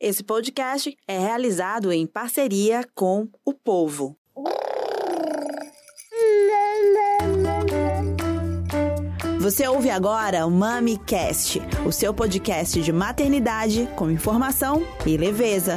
[0.00, 4.16] Esse podcast é realizado em parceria com o Povo.
[9.40, 15.76] Você ouve agora o MamiCast, o seu podcast de maternidade com informação e leveza.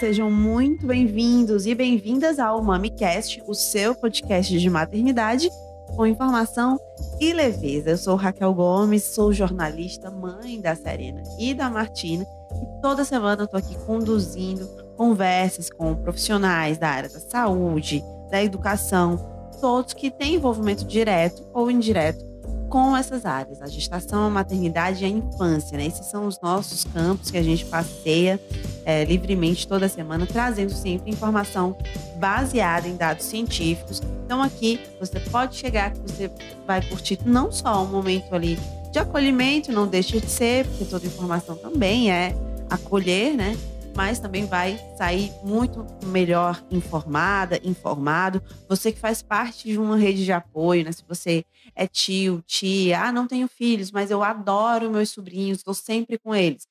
[0.00, 5.50] Sejam muito bem-vindos e bem-vindas ao MamiCast, o seu podcast de maternidade
[5.94, 6.78] com informação
[7.20, 7.90] e leveza.
[7.90, 13.42] Eu sou Raquel Gomes, sou jornalista, mãe da Serena e da Martina, e toda semana
[13.42, 14.66] eu estou aqui conduzindo
[14.96, 19.18] conversas com profissionais da área da saúde, da educação,
[19.60, 22.31] todos que têm envolvimento direto ou indireto
[22.72, 25.76] com essas áreas, a gestação, a maternidade e a infância.
[25.76, 25.84] Né?
[25.84, 28.40] Esses são os nossos campos que a gente passeia
[28.86, 31.76] é, livremente toda semana, trazendo sempre informação
[32.16, 34.00] baseada em dados científicos.
[34.24, 36.30] Então aqui você pode chegar que você
[36.66, 38.58] vai curtir não só um momento ali
[38.90, 42.34] de acolhimento, não deixa de ser, porque toda informação também é
[42.70, 43.54] acolher, né?
[43.94, 48.42] mas também vai sair muito melhor informada, informado.
[48.68, 50.92] Você que faz parte de uma rede de apoio, né?
[50.92, 51.44] Se você
[51.74, 56.34] é tio, tia, ah, não tenho filhos, mas eu adoro meus sobrinhos, estou sempre com
[56.34, 56.66] eles.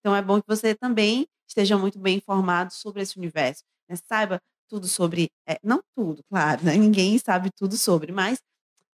[0.00, 3.64] Então é bom que você também esteja muito bem informado sobre esse universo.
[3.88, 3.96] Né?
[3.96, 6.76] Saiba tudo sobre, é, não tudo, claro, né?
[6.76, 8.40] ninguém sabe tudo sobre, mas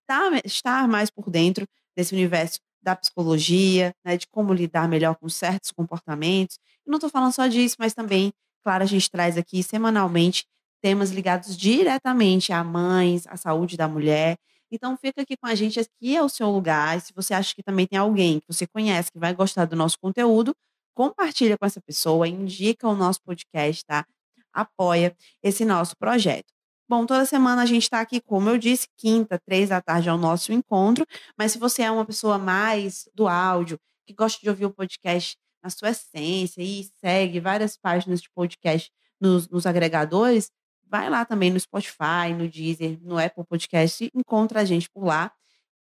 [0.05, 5.27] tá, estar mais por dentro desse universo da psicologia, né, de como lidar melhor com
[5.29, 6.57] certos comportamentos.
[6.85, 8.31] Eu não estou falando só disso, mas também,
[8.63, 10.45] claro, a gente traz aqui semanalmente
[10.81, 14.37] temas ligados diretamente a mães, à saúde da mulher.
[14.71, 16.97] Então, fica aqui com a gente, aqui é o seu lugar.
[16.97, 19.75] E se você acha que também tem alguém que você conhece que vai gostar do
[19.75, 20.55] nosso conteúdo,
[20.93, 24.05] compartilha com essa pessoa, indica o nosso podcast, tá?
[24.53, 26.51] Apoia esse nosso projeto.
[26.89, 30.13] Bom, toda semana a gente está aqui, como eu disse, quinta, três da tarde é
[30.13, 31.05] o nosso encontro.
[31.37, 35.37] Mas se você é uma pessoa mais do áudio, que gosta de ouvir o podcast
[35.63, 40.51] na sua essência e segue várias páginas de podcast nos, nos agregadores,
[40.89, 45.05] vai lá também no Spotify, no Deezer, no Apple Podcast, e encontra a gente por
[45.05, 45.31] lá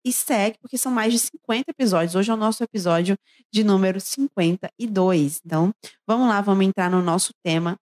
[0.05, 2.15] e segue, porque são mais de 50 episódios.
[2.15, 3.17] Hoje é o nosso episódio
[3.51, 5.41] de número 52.
[5.45, 5.73] Então,
[6.07, 7.77] vamos lá, vamos entrar no nosso tema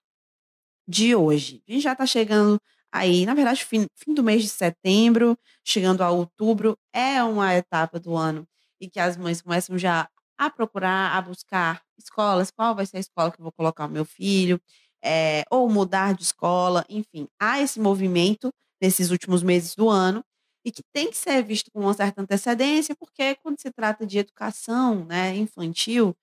[0.88, 1.62] de hoje.
[1.68, 2.60] A gente já está chegando
[2.92, 8.00] Aí, na verdade, fim, fim do mês de setembro, chegando a outubro, é uma etapa
[8.00, 8.48] do ano
[8.82, 13.00] em que as mães começam já a procurar, a buscar escolas, qual vai ser a
[13.02, 14.60] escola que eu vou colocar o meu filho,
[15.04, 17.28] é, ou mudar de escola, enfim.
[17.40, 18.50] Há esse movimento
[18.82, 20.24] nesses últimos meses do ano
[20.64, 24.20] e que tem que ser visto com uma certa antecedência, porque quando se trata de
[24.20, 26.16] educação né, infantil,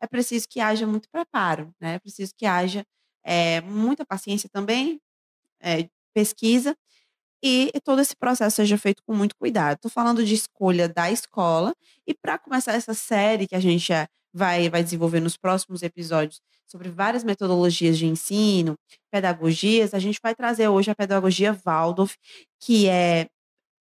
[0.00, 1.94] é preciso que haja muito preparo, né?
[1.94, 2.84] é preciso que haja
[3.24, 5.00] é, muita paciência também,
[5.60, 6.76] é, pesquisa
[7.42, 9.76] e todo esse processo seja feito com muito cuidado.
[9.76, 11.74] Estou falando de escolha da escola
[12.06, 13.92] e para começar essa série que a gente
[14.34, 18.76] vai, vai desenvolver nos próximos episódios sobre várias metodologias de ensino,
[19.10, 22.16] pedagogias, a gente vai trazer hoje a pedagogia Waldorf,
[22.60, 23.28] que é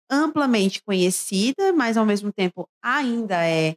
[0.08, 3.76] amplamente conhecida, mas ao mesmo tempo ainda é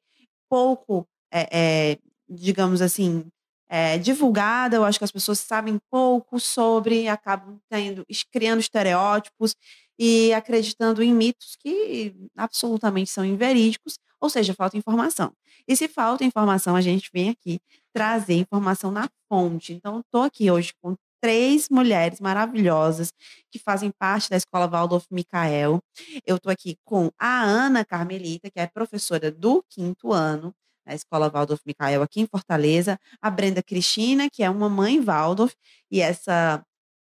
[0.50, 1.98] pouco, é, é,
[2.30, 3.26] digamos assim,
[3.70, 9.56] é, divulgada, eu acho que as pessoas sabem pouco sobre, acabam tendo, criando estereótipos
[9.98, 15.34] e acreditando em mitos que absolutamente são inverídicos, ou seja, falta informação.
[15.68, 17.60] E se falta informação, a gente vem aqui
[17.94, 19.74] trazer informação na fonte.
[19.74, 23.12] Então, estou aqui hoje com três mulheres maravilhosas
[23.52, 25.78] que fazem parte da Escola Waldorf Micael.
[26.26, 30.56] Eu estou aqui com a Ana Carmelita, que é professora do quinto ano,
[30.88, 35.54] na Escola Waldorf Micael aqui em Fortaleza, a Brenda Cristina, que é uma mãe Waldorf,
[35.92, 36.66] e essa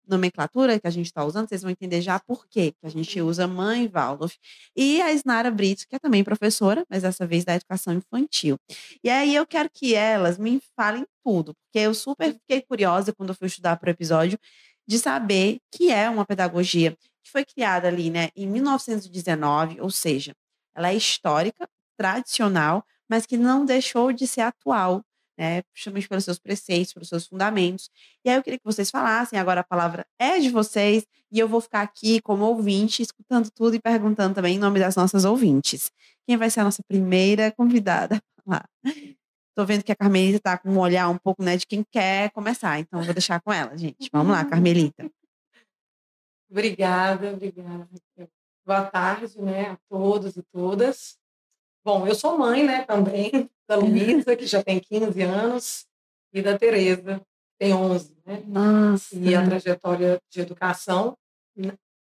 [0.07, 3.21] nomenclatura que a gente está usando, vocês vão entender já por quê que a gente
[3.21, 4.37] usa mãe Waldorf.
[4.77, 8.59] E a Snara Brito, que é também professora, mas dessa vez da educação infantil.
[9.03, 13.31] E aí eu quero que elas me falem tudo, porque eu super fiquei curiosa quando
[13.31, 14.39] eu fui estudar para o episódio,
[14.87, 20.35] de saber que é uma pedagogia que foi criada ali, né, em 1919, ou seja,
[20.75, 21.67] ela é histórica,
[21.97, 25.03] tradicional, mas que não deixou de ser atual,
[25.37, 25.63] né?
[25.73, 27.91] Principalmente pelos seus preceitos, pelos seus fundamentos.
[28.25, 31.49] E aí eu queria que vocês falassem, agora a palavra é de vocês, e eu
[31.49, 35.91] vou ficar aqui como ouvinte, escutando tudo e perguntando também em nome das nossas ouvintes.
[36.27, 38.65] Quem vai ser a nossa primeira convidada lá?
[39.55, 42.31] Tô vendo que a Carmelita tá com um olhar um pouco, né, de quem quer
[42.33, 44.09] começar, então vou deixar com ela, gente.
[44.13, 45.09] Vamos lá, Carmelita.
[46.51, 47.89] Obrigada, obrigada.
[48.67, 51.19] Boa tarde, né, a todos e todas.
[51.85, 55.87] Bom, eu sou mãe, né, também, da Luísa, que já tem 15 anos,
[56.33, 57.21] e da Tereza,
[57.59, 58.43] tem 11, né?
[58.47, 59.15] Nossa.
[59.17, 61.17] E a trajetória de educação,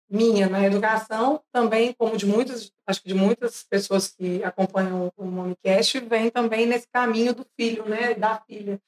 [0.09, 5.25] minha na educação, também como de muitas, acho que de muitas pessoas que acompanham o
[5.25, 8.80] Momicast, vem também nesse caminho do filho, né, da filha.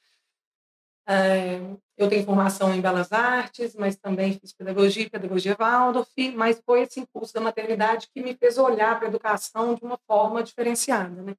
[1.08, 1.60] É,
[1.98, 7.00] eu tenho formação em belas artes, mas também fiz pedagogia, pedagogia Waldorf, mas foi esse
[7.00, 11.36] impulso da maternidade que me fez olhar para a educação de uma forma diferenciada, né?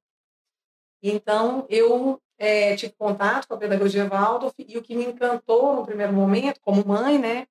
[1.01, 5.85] Então, eu é, tive contato com a pedagogia Waldorf e o que me encantou no
[5.85, 7.47] primeiro momento, como mãe, né,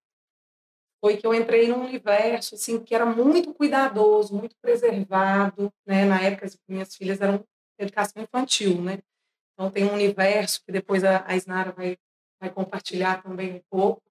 [1.00, 6.05] foi que eu entrei num universo assim que era muito cuidadoso, muito preservado, né?
[6.05, 7.43] Na época as minhas filhas eram
[7.79, 8.99] educação infantil, né?
[9.55, 11.96] Então tem um universo que depois a, a Isnara vai
[12.38, 14.03] vai compartilhar também um pouco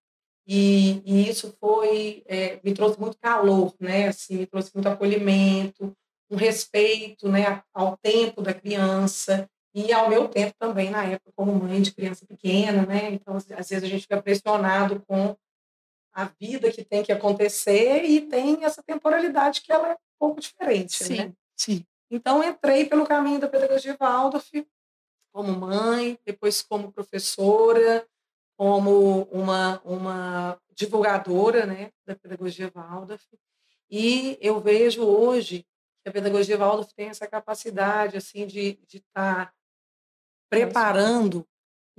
[0.45, 4.07] e, e isso foi é, me trouxe muito calor, né?
[4.07, 5.95] Assim me trouxe muito acolhimento,
[6.29, 7.63] um respeito, né?
[7.73, 12.25] Ao tempo da criança e ao meu tempo também na época como mãe de criança
[12.25, 13.11] pequena, né?
[13.11, 15.35] Então às vezes a gente fica pressionado com
[16.13, 20.41] a vida que tem que acontecer e tem essa temporalidade que ela é um pouco
[20.41, 21.33] diferente, sim, né?
[21.55, 21.85] Sim.
[22.11, 24.49] Então entrei pelo caminho da pedagogia Waldorf
[25.31, 28.05] como mãe, depois como professora,
[28.57, 33.23] como uma uma divulgadora, né, da pedagogia Waldorf.
[33.89, 35.65] E eu vejo hoje
[36.05, 39.53] a pedagogia Waldorf tem essa capacidade assim de de estar tá
[40.49, 41.45] preparando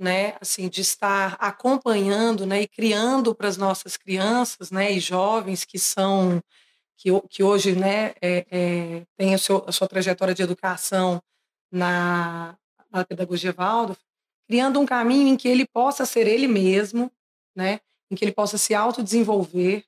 [0.01, 5.63] né, assim, de estar acompanhando, né, e criando para as nossas crianças, né, e jovens
[5.63, 6.41] que são
[6.97, 11.21] que, que hoje, né, é, é, tem a, seu, a sua trajetória de educação
[11.71, 12.57] na,
[12.91, 14.01] na pedagogia Waldorf,
[14.47, 17.11] criando um caminho em que ele possa ser ele mesmo,
[17.55, 19.85] né, em que ele possa se autodesenvolver.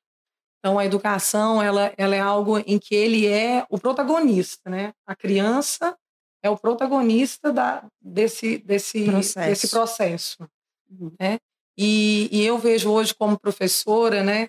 [0.63, 4.93] Então, a educação, ela, ela é algo em que ele é o protagonista, né?
[5.05, 5.93] A criança
[6.41, 9.49] é o protagonista da, desse, desse processo.
[9.49, 10.49] Desse processo
[10.89, 11.11] uhum.
[11.19, 11.37] né?
[11.77, 14.47] E, e, eu vejo hoje como professora, né,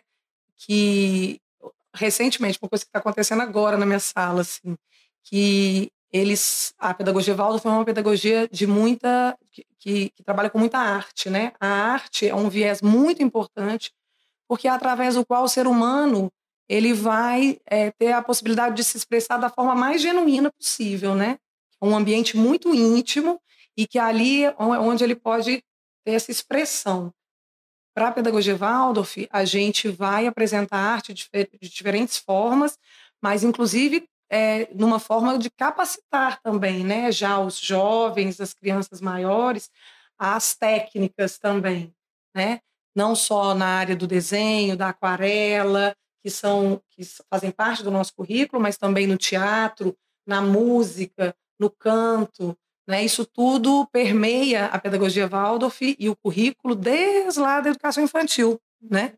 [0.58, 1.40] que
[1.94, 4.76] recentemente, uma coisa que está acontecendo agora na minha sala, assim,
[5.24, 10.58] que eles, a pedagogia Valdo foi uma pedagogia de muita, que, que, que, trabalha com
[10.58, 11.52] muita arte, né?
[11.58, 13.90] A arte é um viés muito importante,
[14.54, 16.30] porque é através do qual o ser humano
[16.68, 21.38] ele vai é, ter a possibilidade de se expressar da forma mais genuína possível, né?
[21.82, 23.40] um ambiente muito íntimo
[23.76, 25.60] e que ali é onde ele pode
[26.04, 27.12] ter essa expressão.
[27.92, 31.28] Para a pedagogia Waldorf, a gente vai apresentar arte de,
[31.60, 32.78] diferentes formas,
[33.20, 37.10] mas inclusive é, numa forma de capacitar também, né?
[37.10, 39.68] Já os jovens, as crianças maiores,
[40.16, 41.92] as técnicas também,
[42.32, 42.60] né?
[42.94, 48.14] Não só na área do desenho, da aquarela, que são que fazem parte do nosso
[48.14, 49.96] currículo, mas também no teatro,
[50.26, 52.56] na música, no canto,
[52.86, 53.04] né?
[53.04, 59.14] Isso tudo permeia a pedagogia Waldorf e o currículo desde lá da educação infantil, né?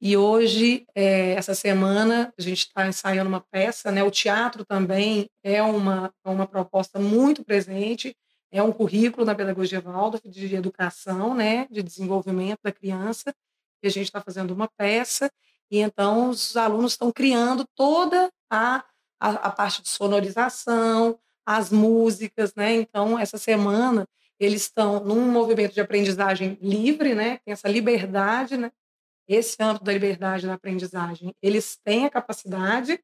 [0.00, 4.02] E hoje, é, essa semana, a gente está ensaiando uma peça, né?
[4.02, 8.14] O teatro também é uma, é uma proposta muito presente,
[8.50, 11.66] é um currículo na pedagogia Waldorf de educação, né?
[11.70, 13.34] De desenvolvimento da criança,
[13.86, 15.30] a gente está fazendo uma peça,
[15.70, 18.84] e então os alunos estão criando toda a,
[19.20, 22.74] a, a parte de sonorização, as músicas, né?
[22.74, 24.06] Então, essa semana
[24.38, 27.38] eles estão num movimento de aprendizagem livre, né?
[27.44, 28.70] Tem essa liberdade, né?
[29.28, 33.00] Esse âmbito da liberdade da aprendizagem, eles têm a capacidade,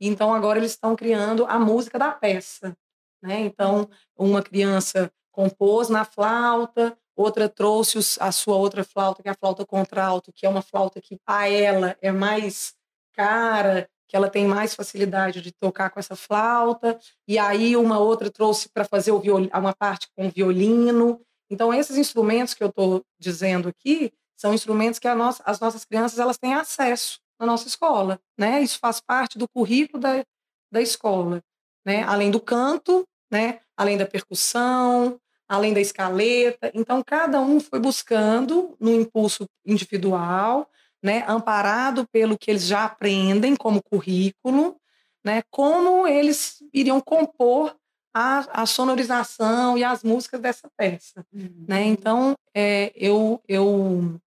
[0.00, 2.76] então agora eles estão criando a música da peça,
[3.22, 3.40] né?
[3.40, 9.36] Então, uma criança compôs na flauta, outra trouxe a sua outra flauta, que é a
[9.36, 12.74] flauta contralto, que é uma flauta que a ela é mais
[13.12, 18.30] cara, que ela tem mais facilidade de tocar com essa flauta, e aí uma outra
[18.30, 19.48] trouxe para fazer o viol...
[19.52, 21.20] uma parte com violino.
[21.50, 26.18] Então, esses instrumentos que eu estou dizendo aqui são instrumentos que nossa, as nossas crianças
[26.18, 28.20] elas têm acesso na nossa escola.
[28.38, 28.62] Né?
[28.62, 30.24] Isso faz parte do currículo da,
[30.70, 31.42] da escola.
[31.88, 32.02] Né?
[32.02, 33.60] Além do canto, né?
[33.74, 35.18] além da percussão,
[35.48, 36.70] além da escaleta.
[36.74, 40.68] Então, cada um foi buscando, no impulso individual,
[41.02, 44.76] né, amparado pelo que eles já aprendem como currículo,
[45.24, 47.74] né, como eles iriam compor
[48.12, 51.24] a, a sonorização e as músicas dessa peça.
[51.32, 51.64] Uhum.
[51.66, 51.84] Né?
[51.84, 54.20] Então, é, eu, eu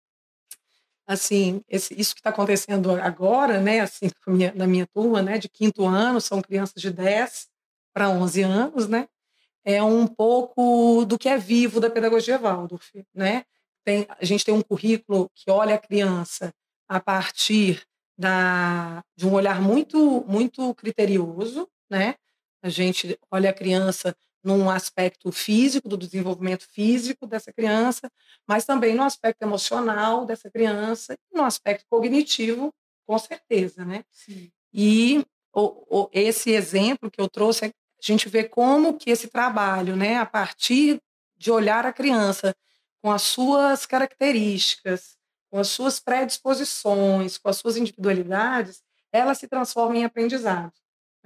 [1.08, 5.48] assim, esse, isso que está acontecendo agora, né, assim, minha, na minha turma, né, de
[5.48, 7.48] quinto ano, são crianças de 10
[7.94, 9.08] para 11 anos, né,
[9.64, 13.44] é um pouco do que é vivo da pedagogia Waldorf, né,
[13.84, 16.52] tem, a gente tem um currículo que olha a criança
[16.86, 17.82] a partir
[18.18, 22.16] da, de um olhar muito, muito criterioso, né?
[22.62, 28.10] A gente olha a criança num aspecto físico, do desenvolvimento físico dessa criança,
[28.46, 32.72] mas também no aspecto emocional dessa criança e no aspecto cognitivo,
[33.06, 34.04] com certeza, né?
[34.10, 34.50] Sim.
[34.72, 39.96] E o, o, esse exemplo que eu trouxe, a gente vê como que esse trabalho,
[39.96, 41.00] né, a partir
[41.36, 42.54] de olhar a criança
[43.02, 45.16] com as suas características,
[45.50, 50.72] com as suas predisposições, com as suas individualidades, ela se transforma em aprendizado.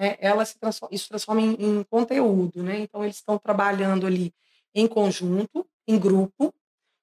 [0.02, 0.16] Né?
[0.18, 2.60] Ela se transforma, isso transforma em, em conteúdo.
[2.60, 2.80] Né?
[2.80, 4.34] Então, eles estão trabalhando ali
[4.74, 6.52] em conjunto, em grupo.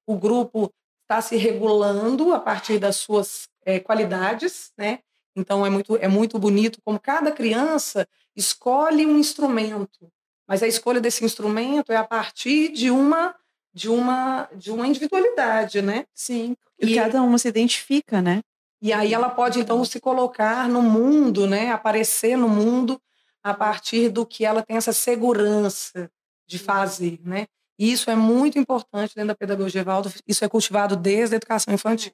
[0.06, 0.70] O grupo
[1.04, 4.74] está se regulando a partir das suas é, qualidades.
[4.78, 5.00] Né?
[5.34, 10.12] Então, é muito, é muito bonito como cada criança escolhe um instrumento,
[10.46, 13.34] mas a escolha desse instrumento é a partir de uma
[13.72, 16.06] de uma de uma individualidade, né?
[16.14, 16.56] Sim.
[16.80, 18.42] E, e cada uma se identifica, né?
[18.82, 21.72] E aí ela pode então se colocar no mundo, né?
[21.72, 23.02] Aparecer no mundo
[23.44, 26.12] a partir do que ela tem essa segurança
[26.48, 27.48] de fazer, né?
[27.78, 31.74] E isso é muito importante dentro da pedagogia Valdo, isso é cultivado desde a educação
[31.74, 32.12] infantil.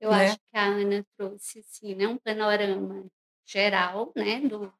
[0.00, 0.26] Eu né?
[0.26, 3.06] acho que a Ana trouxe assim, né, um panorama
[3.46, 4.72] geral, né, do,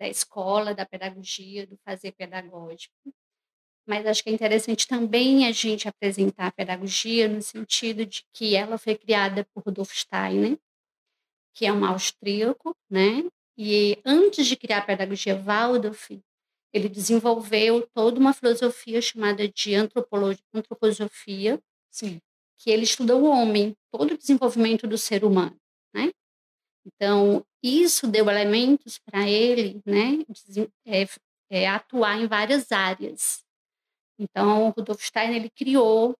[0.00, 2.94] da escola, da pedagogia, do fazer pedagógico
[3.88, 8.54] mas acho que é interessante também a gente apresentar a pedagogia no sentido de que
[8.54, 10.58] ela foi criada por Rudolf Steiner,
[11.54, 13.24] que é um austríaco, né?
[13.56, 16.20] E antes de criar a pedagogia Waldorf,
[16.72, 21.58] ele desenvolveu toda uma filosofia chamada de antroposofia,
[21.90, 22.20] Sim.
[22.58, 25.56] que ele estuda o homem, todo o desenvolvimento do ser humano,
[25.94, 26.12] né?
[26.86, 30.24] Então, isso deu elementos para ele, né,
[30.86, 31.06] é,
[31.50, 33.47] é, atuar em várias áreas.
[34.18, 36.14] Então, o Rudolf Steiner ele criou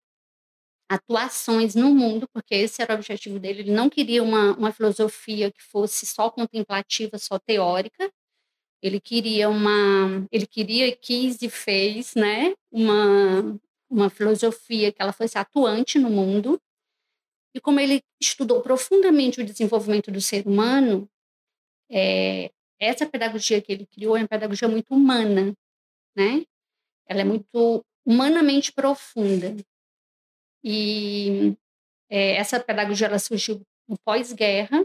[0.91, 3.61] atuações no mundo, porque esse era o objetivo dele.
[3.61, 8.11] Ele não queria uma, uma filosofia que fosse só contemplativa, só teórica.
[8.83, 13.59] Ele queria uma, ele queria, quis e fez, né, uma
[13.91, 16.61] uma filosofia que ela fosse atuante no mundo.
[17.55, 21.09] E como ele estudou profundamente o desenvolvimento do ser humano,
[21.91, 25.55] é, essa pedagogia que ele criou é uma pedagogia muito humana,
[26.17, 26.45] né?
[27.09, 29.57] Ela é muito humanamente profunda.
[30.63, 31.57] E
[32.11, 34.85] é, essa pedagogia ela surgiu no pós-guerra,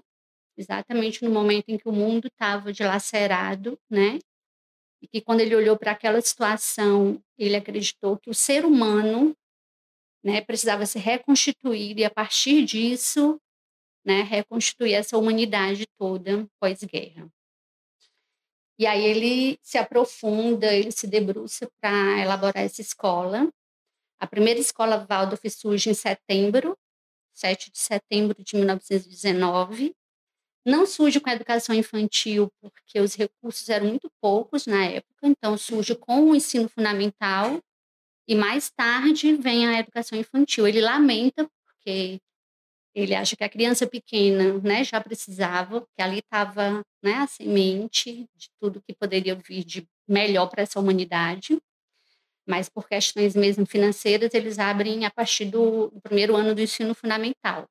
[0.57, 4.19] exatamente no momento em que o mundo estava dilacerado, né?
[5.01, 9.35] E que quando ele olhou para aquela situação, ele acreditou que o ser humano,
[10.23, 13.37] né, precisava se reconstituir e a partir disso,
[14.05, 17.29] né, reconstituir essa humanidade toda pós-guerra.
[18.83, 23.49] E aí ele se aprofunda, ele se debruça para elaborar essa escola.
[24.19, 26.77] A primeira escola Waldorf surge em setembro,
[27.33, 29.95] 7 de setembro de 1919.
[30.65, 35.57] Não surge com a educação infantil, porque os recursos eram muito poucos na época, então
[35.57, 37.57] surge com o ensino fundamental
[38.27, 40.67] e mais tarde vem a educação infantil.
[40.67, 42.19] Ele lamenta, porque
[42.95, 48.27] ele acha que a criança pequena né, já precisava, que ali estava né, a semente
[48.35, 51.59] de tudo que poderia vir de melhor para essa humanidade.
[52.47, 56.93] Mas por questões mesmo financeiras, eles abrem a partir do, do primeiro ano do ensino
[56.93, 57.67] fundamental.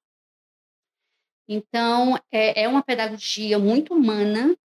[1.49, 4.57] Então, é, é uma pedagogia muito humana,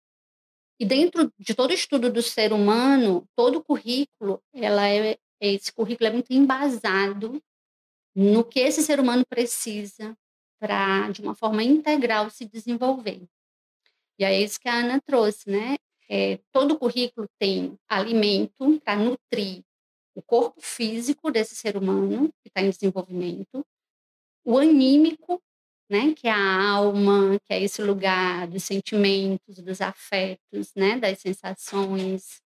[0.78, 6.12] e dentro de todo estudo do ser humano, todo currículo, ela é, esse currículo é
[6.12, 7.42] muito embasado
[8.14, 10.16] no que esse ser humano precisa
[10.58, 13.22] para, de uma forma integral, se desenvolver.
[14.18, 15.76] E é isso que a Ana trouxe, né?
[16.08, 19.62] É, todo currículo tem alimento para nutrir
[20.14, 23.64] o corpo físico desse ser humano que está em desenvolvimento,
[24.44, 25.42] o anímico,
[25.90, 31.18] né, que é a alma, que é esse lugar dos sentimentos, dos afetos, né, das
[31.18, 32.40] sensações.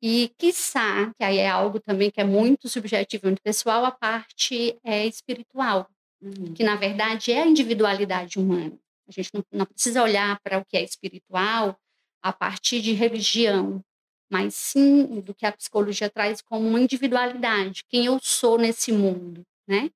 [0.00, 4.78] E, quiçá, que aí é algo também que é muito subjetivo, muito pessoal, a parte
[4.84, 6.54] é espiritual, uhum.
[6.54, 8.78] que na verdade é a individualidade humana.
[9.08, 11.78] A gente não, não precisa olhar para o que é espiritual
[12.22, 13.82] a partir de religião,
[14.30, 19.42] mas sim do que a psicologia traz como uma individualidade, quem eu sou nesse mundo,
[19.66, 19.90] né?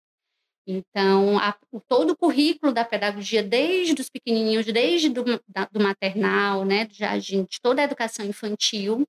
[0.66, 5.80] Então, a, o, todo o currículo da pedagogia, desde os pequenininhos, desde do, da, do
[5.80, 9.04] maternal, né, do jardim, de toda a educação infantil,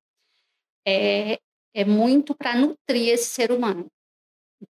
[0.85, 1.39] é,
[1.73, 3.87] é muito para nutrir esse ser humano.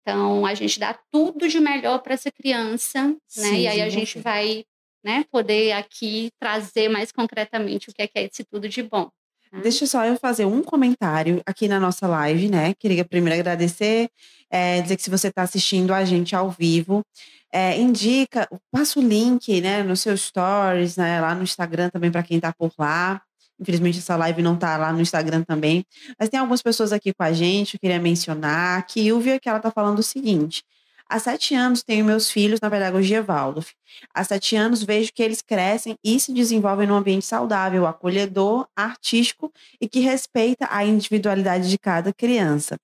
[0.01, 3.59] Então, a gente dá tudo de melhor para essa criança, Sim, né?
[3.61, 4.63] E aí a gente vai
[5.03, 9.09] né, poder aqui trazer mais concretamente o que é, que é esse tudo de bom.
[9.49, 9.59] Tá?
[9.59, 12.73] Deixa só eu fazer um comentário aqui na nossa live, né?
[12.75, 14.09] Queria primeiro agradecer,
[14.49, 17.03] é, dizer que se você está assistindo a gente ao vivo,
[17.51, 22.21] é, indica, passa o link, né, no seu stories, né, lá no Instagram também para
[22.21, 23.21] quem está por lá.
[23.59, 25.85] Infelizmente, essa live não está lá no Instagram também.
[26.17, 28.79] Mas tem algumas pessoas aqui com a gente, eu queria mencionar.
[28.79, 30.63] A Kilvia, que ela está falando o seguinte.
[31.11, 33.71] Há sete anos tenho meus filhos na pedagogia Waldorf.
[34.13, 39.51] Há sete anos vejo que eles crescem e se desenvolvem num ambiente saudável, acolhedor, artístico
[39.81, 42.77] e que respeita a individualidade de cada criança.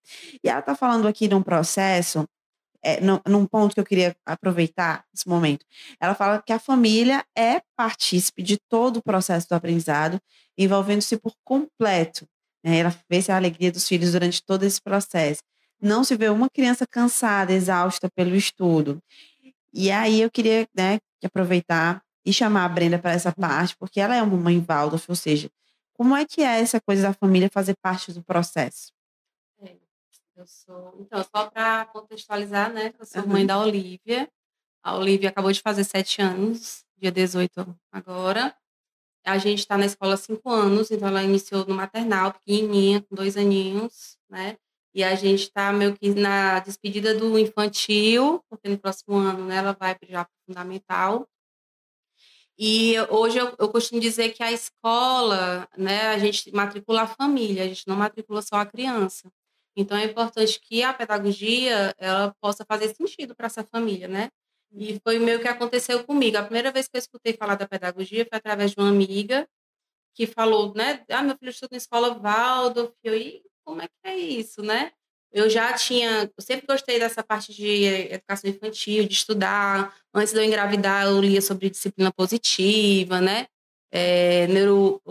[0.43, 2.25] E ela está falando aqui de um processo
[2.85, 5.65] é, num ponto que eu queria aproveitar esse momento.
[5.99, 10.21] Ela fala que a família é partícipe de todo o processo do aprendizado,
[10.55, 12.27] envolvendo-se por completo.
[12.63, 12.77] Né?
[12.77, 15.41] Ela vê a alegria dos filhos durante todo esse processo.
[15.81, 19.01] Não se vê uma criança cansada, exausta pelo estudo.
[19.73, 24.15] E aí eu queria né, aproveitar e chamar a Brenda para essa parte, porque ela
[24.15, 25.49] é uma mãe Waldorf, ou seja,
[25.93, 28.94] como é que é essa coisa da família fazer parte do processo?
[30.35, 30.93] Eu sou.
[30.99, 32.93] Então, só para contextualizar, né?
[32.99, 33.29] Eu sou uhum.
[33.29, 34.29] mãe da Olivia.
[34.83, 38.55] A Olivia acabou de fazer sete anos, dia 18 agora.
[39.25, 43.15] A gente está na escola há cinco anos, então ela iniciou no maternal, pequenininha, com
[43.15, 44.57] dois aninhos, né?
[44.93, 49.57] E a gente está meio que na despedida do infantil, porque no próximo ano né,
[49.57, 51.27] ela vai já para o fundamental.
[52.57, 57.63] E hoje eu, eu, costumo dizer que a escola, né, a gente matricula a família,
[57.63, 59.29] a gente não matricula só a criança.
[59.75, 64.29] Então é importante que a pedagogia ela possa fazer sentido para essa família, né?
[64.71, 64.99] E uhum.
[65.03, 66.37] foi meio que aconteceu comigo.
[66.37, 69.47] A primeira vez que eu escutei falar da pedagogia foi através de uma amiga
[70.13, 71.03] que falou, né?
[71.09, 72.93] Ah, meu filho estuda na escola Waldorf.
[73.05, 74.91] E como é que é isso, né?
[75.31, 79.93] Eu já tinha, eu sempre gostei dessa parte de educação infantil, de estudar.
[80.13, 83.47] Antes de eu engravidar, eu lia sobre disciplina positiva, né?
[83.91, 85.01] É, neuro,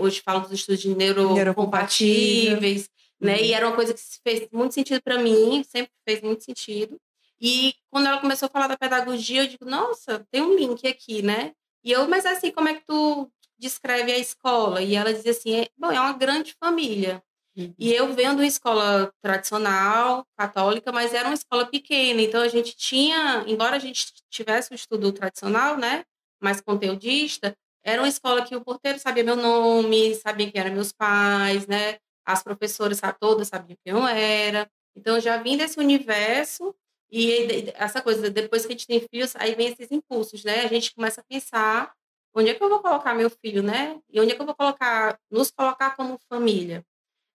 [0.00, 3.40] hoje falo dos estudos de neurocompatíveis né?
[3.42, 3.56] E uhum.
[3.56, 7.00] era uma coisa que fez muito sentido para mim, sempre fez muito sentido.
[7.40, 11.22] E quando ela começou a falar da pedagogia, eu digo, nossa, tem um link aqui,
[11.22, 11.52] né?
[11.84, 14.82] E eu, mas assim, como é que tu descreve a escola?
[14.82, 17.22] E ela dizia assim, é, bom, é uma grande família.
[17.56, 17.74] Uhum.
[17.78, 22.46] E eu venho de uma escola tradicional, católica, mas era uma escola pequena, então a
[22.46, 26.04] gente tinha, embora a gente tivesse um estudo tradicional, né,
[26.40, 30.92] mais conteudista, era uma escola que o porteiro sabia meu nome, sabia quem eram meus
[30.92, 31.98] pais, né,
[32.28, 34.70] as professoras todas sabiam quem eu era.
[34.94, 36.74] Então, já vim desse universo
[37.10, 40.60] e essa coisa, depois que a gente tem filhos, aí vem esses impulsos, né?
[40.60, 41.90] A gente começa a pensar
[42.34, 43.98] onde é que eu vou colocar meu filho, né?
[44.10, 46.84] E onde é que eu vou colocar, nos colocar como família,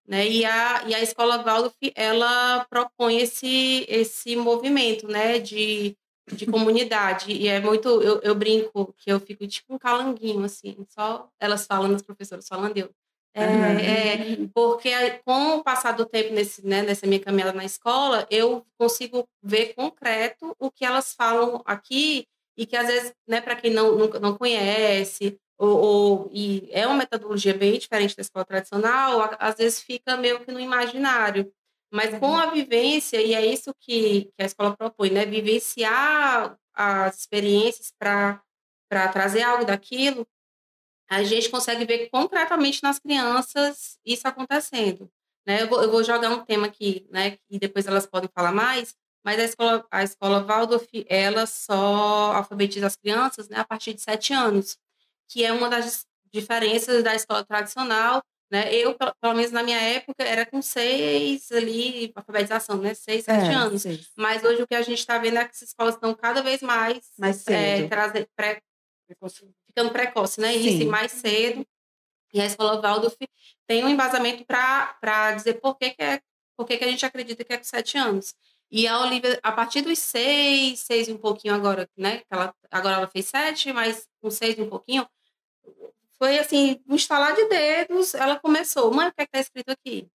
[0.08, 0.28] né?
[0.28, 5.40] E a, e a escola Waldorf, ela propõe esse, esse movimento, né?
[5.40, 5.98] De,
[6.32, 7.32] de comunidade.
[7.32, 11.66] E é muito, eu, eu brinco que eu fico tipo um calanguinho, assim, só elas
[11.66, 12.94] falando, as professoras falando, eu
[13.34, 14.92] é, é, porque
[15.26, 19.74] com o passar do tempo nesse, né, nessa minha caminhada na escola, eu consigo ver
[19.74, 24.08] concreto o que elas falam aqui e que às vezes, né, para quem não, não,
[24.08, 29.82] não conhece, ou, ou, e é uma metodologia bem diferente da escola tradicional, às vezes
[29.82, 31.52] fica meio que no imaginário.
[31.92, 37.20] Mas com a vivência, e é isso que, que a escola propõe, né, vivenciar as
[37.20, 38.42] experiências para
[39.12, 40.28] trazer algo daquilo,
[41.16, 45.10] a gente consegue ver concretamente nas crianças isso acontecendo.
[45.46, 45.62] Né?
[45.62, 48.96] Eu, vou, eu vou jogar um tema aqui, né, e depois elas podem falar mais,
[49.24, 54.02] mas a escola, a escola Waldorf, ela só alfabetiza as crianças né, a partir de
[54.02, 54.78] sete anos,
[55.30, 58.22] que é uma das diferenças da escola tradicional.
[58.52, 58.74] Né?
[58.74, 62.94] Eu, pelo menos na minha época, era com seis ali, alfabetização, né?
[62.94, 63.82] Seis, sete é, anos.
[63.82, 64.12] Seis.
[64.16, 66.62] Mas hoje o que a gente está vendo é que as escolas estão cada vez
[66.62, 68.62] mais, mais é, trazer, pré,
[69.74, 70.54] ficando precoce, né?
[70.56, 71.66] Isso, e mais cedo.
[72.34, 73.18] E a escola Waldorf
[73.68, 76.22] tem um embasamento para dizer por que, que, é,
[76.56, 78.34] por que, que a gente acredita que é com sete anos.
[78.72, 82.24] E a Olivia, a partir dos seis, seis e um pouquinho agora, né?
[82.30, 85.08] Ela, agora ela fez sete, mas com seis e um pouquinho,
[86.18, 88.92] foi assim, um estalar de dedos, ela começou.
[88.92, 90.08] Mãe, o que é está escrito aqui?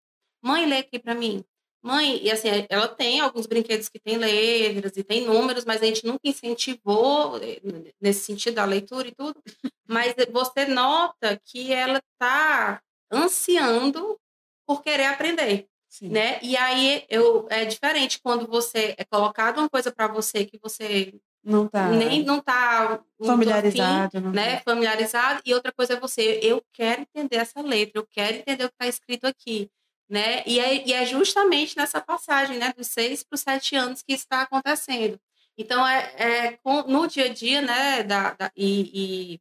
[0.42, 1.44] Mãe, lê aqui para mim.
[1.83, 5.87] Mãe, e assim, ela tem alguns brinquedos que tem letras e tem números, mas a
[5.87, 7.61] gente nunca incentivou eh,
[8.01, 9.41] nesse sentido a leitura e tudo.
[9.87, 14.19] Mas você nota que ela está ansiando
[14.67, 15.69] por querer aprender.
[15.88, 16.11] Sim.
[16.11, 16.38] Né?
[16.43, 21.14] E aí eu, é diferente quando você é colocado uma coisa para você que você
[21.43, 24.57] não tá nem não tá familiarizado, afim, né?
[24.57, 24.62] Tá.
[24.64, 28.69] Familiarizado e outra coisa é você, eu quero entender essa letra, eu quero entender o
[28.69, 29.71] que está escrito aqui
[30.09, 30.42] né?
[30.47, 34.12] E é, e é justamente nessa passagem, né, dos seis para os sete anos que
[34.12, 35.21] está acontecendo.
[35.57, 39.40] Então, é, é com, no dia a dia, né, da, da e, e,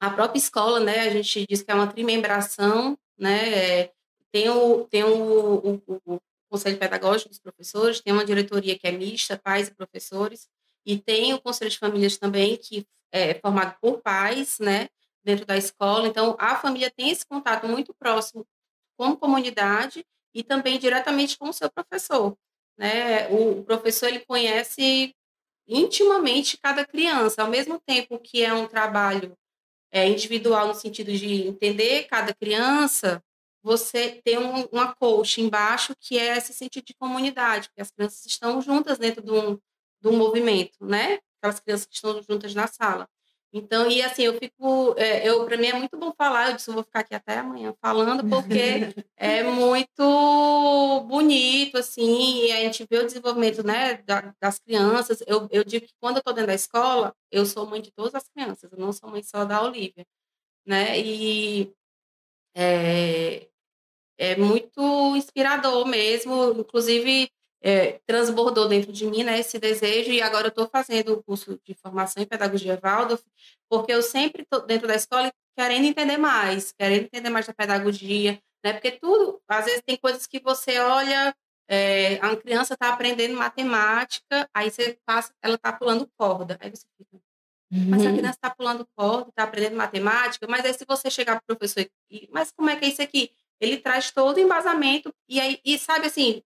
[0.00, 3.92] a própria escola, né, a gente diz que é uma trimembração, né, é,
[4.32, 8.92] tem, o, tem o, o, o, Conselho Pedagógico dos Professores, tem uma diretoria que é
[8.92, 10.48] mista, pais e professores,
[10.86, 14.88] e tem o Conselho de Famílias também, que é formado por pais, né,
[15.22, 16.08] dentro da escola.
[16.08, 18.46] Então, a família tem esse contato muito próximo
[18.98, 22.36] como comunidade e também diretamente com o seu professor.
[22.76, 23.28] né?
[23.28, 25.14] O professor ele conhece
[25.66, 29.36] intimamente cada criança, ao mesmo tempo que é um trabalho
[29.92, 33.22] é, individual no sentido de entender cada criança,
[33.62, 38.24] você tem um, uma coach embaixo que é esse sentido de comunidade, porque as crianças
[38.26, 39.54] estão juntas dentro de um,
[40.00, 41.18] de um movimento, né?
[41.38, 43.08] Aquelas crianças que estão juntas na sala.
[43.52, 46.68] Então, e assim, eu fico, é, eu para mim é muito bom falar, eu disse,
[46.68, 48.52] eu vou ficar aqui até amanhã falando, porque
[49.16, 54.02] é muito bonito, assim, e a gente vê o desenvolvimento, né,
[54.40, 55.22] das crianças.
[55.26, 58.14] Eu, eu digo que quando eu estou dentro da escola, eu sou mãe de todas
[58.14, 60.06] as crianças, eu não sou mãe só da Olivia,
[60.66, 61.72] né, e
[62.54, 63.48] é,
[64.18, 67.30] é muito inspirador mesmo, inclusive
[67.62, 71.60] é, transbordou dentro de mim né, esse desejo, e agora eu estou fazendo o curso
[71.64, 73.22] de formação em pedagogia Waldorf,
[73.68, 78.40] porque eu sempre estou dentro da escola querendo entender mais, querendo entender mais da pedagogia,
[78.64, 81.34] né, porque tudo, às vezes tem coisas que você olha,
[81.68, 86.86] é, a criança está aprendendo matemática, aí você passa, ela está pulando corda, aí você
[86.96, 87.20] fica,
[87.70, 88.16] mas a uhum.
[88.16, 91.86] criança está pulando corda, está aprendendo matemática, mas aí se você chegar para o professor
[92.10, 93.30] e, mas como é que é isso aqui?
[93.60, 96.42] Ele traz todo o embasamento, e aí, e sabe assim,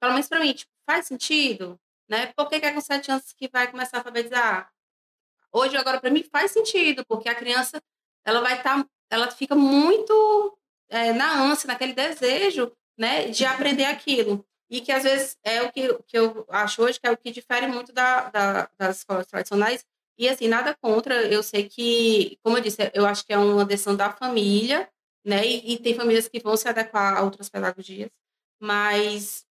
[0.00, 1.78] pelo menos para mim, tipo, faz sentido,
[2.08, 2.32] né?
[2.36, 4.70] Por que, que é com sete anos que vai começar a alfabetizar?
[5.52, 7.82] Hoje, agora, para mim, faz sentido, porque a criança,
[8.24, 13.84] ela vai estar, tá, ela fica muito é, na ânsia, naquele desejo, né, de aprender
[13.86, 14.46] aquilo.
[14.68, 17.30] E que, às vezes, é o que, que eu acho hoje que é o que
[17.30, 19.84] difere muito da, da, das escolas tradicionais.
[20.18, 23.64] E, assim, nada contra, eu sei que, como eu disse, eu acho que é uma
[23.64, 24.88] decisão da família,
[25.24, 28.10] né, e, e tem famílias que vão se adequar a outras pedagogias,
[28.60, 29.45] mas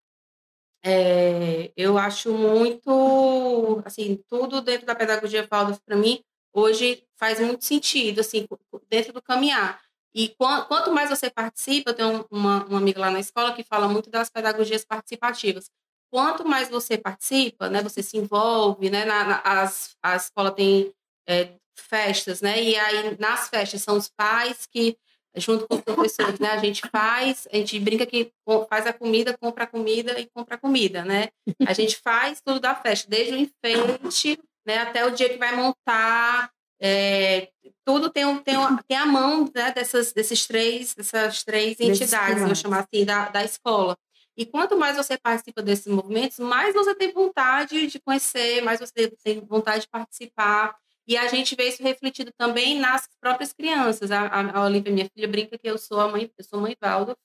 [0.86, 7.66] é, eu acho muito, assim, tudo dentro da pedagogia Waldorf para mim hoje faz muito
[7.66, 8.48] sentido, assim,
[8.88, 9.82] dentro do caminhar.
[10.14, 13.88] E quanto mais você participa, eu tenho uma, uma amiga lá na escola que fala
[13.88, 15.70] muito das pedagogias participativas.
[16.12, 20.94] Quanto mais você participa, né, você se envolve, né, na, na as, a escola tem
[21.28, 24.96] é, festas, né, e aí nas festas são os pais que
[25.38, 26.50] junto com os professores, né?
[26.50, 28.32] A gente faz, a gente brinca que
[28.70, 31.30] faz a comida, compra a comida e compra a comida, né?
[31.66, 35.56] A gente faz tudo da festa, desde o enfeite, né, até o dia que vai
[35.56, 36.50] montar,
[36.82, 37.50] é,
[37.86, 38.56] tudo tem, tem,
[38.88, 43.44] tem a mão né, dessas, desses três, dessas três entidades, vou chamar assim, da, da
[43.44, 43.98] escola.
[44.38, 49.10] E quanto mais você participa desses movimentos, mais você tem vontade de conhecer, mais você
[49.24, 50.76] tem vontade de participar.
[51.08, 54.12] E a gente vê isso refletido também nas próprias crianças.
[54.12, 57.16] A, a, Olivia, minha filha, brinca que eu sou a mãe, eu sou mãe Valdo,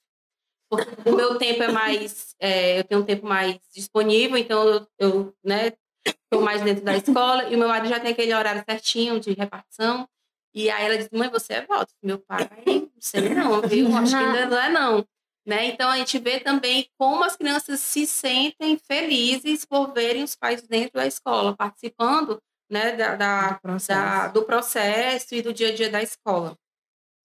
[0.69, 4.87] porque o meu tempo é mais, é, eu tenho um tempo mais disponível, então eu,
[4.99, 5.73] eu né,
[6.07, 9.33] estou mais dentro da escola, e o meu marido já tem aquele horário certinho de
[9.33, 10.07] repartição.
[10.53, 11.91] E aí ela diz, mãe, você é Valdo.
[12.03, 13.97] Meu pai, não sei não, viu?
[13.97, 15.07] Acho que ainda não é não.
[15.47, 15.67] Né?
[15.67, 20.61] Então a gente vê também como as crianças se sentem felizes por verem os pais
[20.63, 22.41] dentro da escola, participando
[22.71, 24.01] né, da, da, do, processo.
[24.01, 25.35] Da, do, processo.
[25.35, 26.57] e do dia a dia da escola.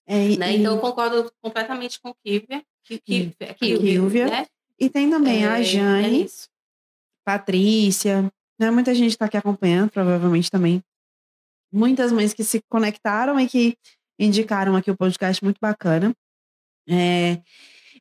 [0.08, 0.54] É, né?
[0.54, 0.58] e...
[0.58, 2.64] Então, eu concordo completamente com Kívia.
[2.84, 4.46] Kívia, né?
[4.80, 6.28] E tem também é, a Jane, é
[7.26, 8.70] Patrícia, né?
[8.70, 10.84] muita gente está aqui acompanhando, provavelmente também.
[11.72, 13.78] Muitas mães que se conectaram e que
[14.20, 16.14] indicaram aqui o podcast muito bacana.
[16.88, 17.42] É,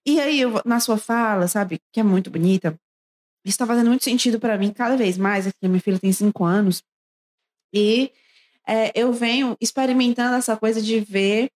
[0.06, 2.78] e aí, eu, na sua fala, sabe, que é muito bonita,
[3.44, 5.46] está fazendo muito sentido para mim cada vez mais.
[5.46, 6.82] Aqui, minha filha tem cinco anos.
[7.74, 8.12] E
[8.66, 11.50] é, eu venho experimentando essa coisa de ver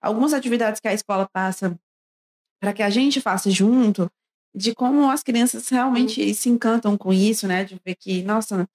[0.00, 1.78] algumas atividades que a escola passa
[2.60, 4.10] para que a gente faça junto,
[4.54, 6.34] de como as crianças realmente uhum.
[6.34, 7.64] se encantam com isso, né?
[7.64, 8.66] De ver que, nossa,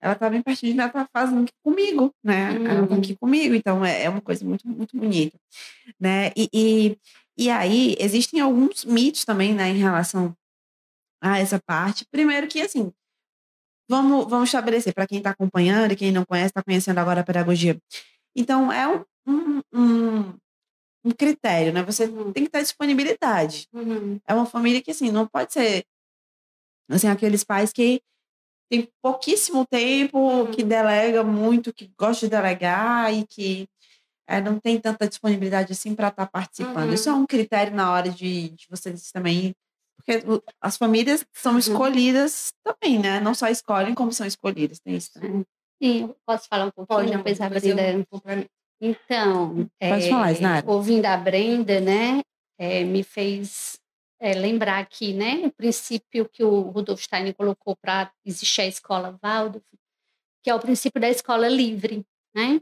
[0.00, 2.52] ela tá bem pertinho de mim, ela tá fazendo aqui comigo, né?
[2.52, 2.66] Uhum.
[2.66, 3.18] Ela tá aqui uhum.
[3.18, 5.36] comigo, então é, é uma coisa muito, muito bonita,
[5.98, 6.30] né?
[6.36, 6.98] E, e,
[7.36, 10.34] e aí, existem alguns mitos também, né, em relação
[11.20, 12.06] a essa parte.
[12.10, 12.92] Primeiro que, assim,
[13.88, 17.24] Vamos, vamos estabelecer, para quem está acompanhando e quem não conhece, está conhecendo agora a
[17.24, 17.78] pedagogia.
[18.34, 18.86] Então, é
[19.26, 20.34] um, um,
[21.04, 21.82] um critério, né?
[21.84, 22.32] Você uhum.
[22.32, 23.68] tem que ter disponibilidade.
[23.72, 24.20] Uhum.
[24.26, 25.84] É uma família que, assim, não pode ser,
[26.90, 28.02] assim, aqueles pais que
[28.68, 30.50] tem pouquíssimo tempo, uhum.
[30.50, 33.68] que delega muito, que gosta de delegar e que
[34.26, 36.92] é, não tem tanta disponibilidade assim para estar tá participando.
[36.92, 39.54] Isso é um critério na hora de, de vocês também
[40.06, 41.58] porque as famílias são uhum.
[41.58, 43.18] escolhidas também, né?
[43.18, 44.78] Não só escolhem, como são escolhidas.
[44.78, 45.44] Tem isso também.
[45.82, 46.98] Sim, posso falar um pouquinho?
[47.00, 48.06] Pode, depois a Brenda.
[48.80, 52.20] Então, Pode é, falar, ouvindo a Brenda, né,
[52.58, 53.78] é, me fez
[54.20, 59.18] é, lembrar aqui, né, o princípio que o Rudolf Steiner colocou para existir a escola
[59.22, 59.64] Waldorf,
[60.42, 62.60] que é o princípio da escola livre, né?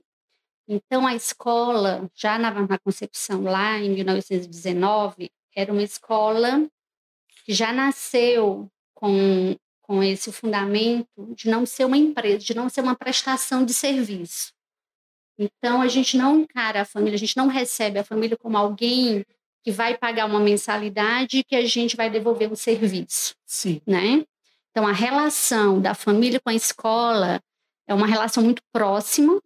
[0.67, 6.67] Então, a escola, já na, na concepção lá em 1919, era uma escola
[7.53, 12.95] já nasceu com, com esse fundamento de não ser uma empresa, de não ser uma
[12.95, 14.53] prestação de serviço.
[15.39, 19.25] Então, a gente não encara a família, a gente não recebe a família como alguém
[19.63, 23.35] que vai pagar uma mensalidade e que a gente vai devolver um serviço.
[23.45, 23.81] Sim.
[23.87, 24.25] Né?
[24.71, 27.41] Então, a relação da família com a escola
[27.89, 29.41] é uma relação muito próxima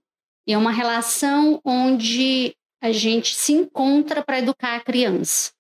[0.47, 5.53] e é uma relação onde a gente se encontra para educar a criança.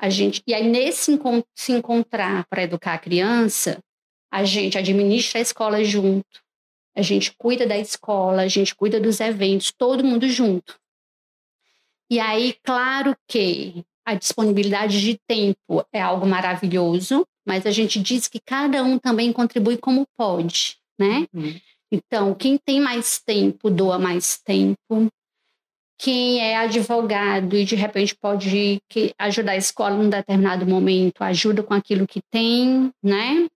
[0.00, 1.18] A gente, e aí, nesse
[1.54, 3.78] se encontrar para educar a criança,
[4.32, 6.40] a gente administra a escola junto,
[6.96, 10.78] a gente cuida da escola, a gente cuida dos eventos, todo mundo junto.
[12.10, 18.26] E aí, claro que a disponibilidade de tempo é algo maravilhoso, mas a gente diz
[18.26, 21.26] que cada um também contribui como pode, né?
[21.34, 21.60] Uhum.
[21.92, 25.08] Então, quem tem mais tempo doa mais tempo,
[26.00, 28.80] quem é advogado e de repente pode
[29.18, 33.46] ajudar a escola num determinado momento, ajuda com aquilo que tem, né?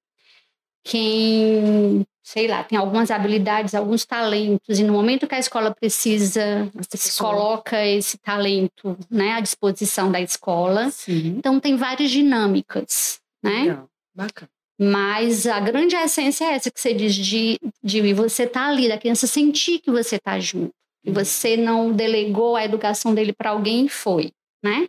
[0.85, 6.70] Quem, sei lá, tem algumas habilidades, alguns talentos, e no momento que a escola precisa,
[6.90, 10.90] se coloca esse talento né, à disposição da escola.
[10.90, 11.37] Sim.
[11.38, 13.61] Então, tem várias dinâmicas, né?
[13.62, 13.88] Legal.
[14.14, 14.50] Bacana.
[14.78, 18.87] Mas a grande essência é essa que você diz de, de você estar tá ali,
[18.87, 20.74] da criança sentir que você está junto
[21.10, 24.88] você não delegou a educação dele para alguém e foi, né?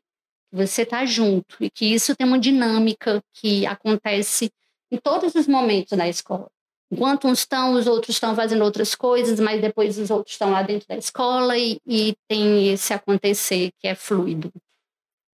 [0.52, 4.50] Você está junto e que isso tem uma dinâmica que acontece
[4.90, 6.50] em todos os momentos da escola.
[6.90, 10.62] Enquanto uns estão, os outros estão fazendo outras coisas, mas depois os outros estão lá
[10.62, 14.52] dentro da escola e, e tem esse acontecer que é fluido.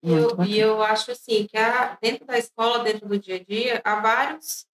[0.02, 1.56] E eu, e eu acho assim que
[2.00, 4.66] dentro da escola, dentro do dia a dia, há vários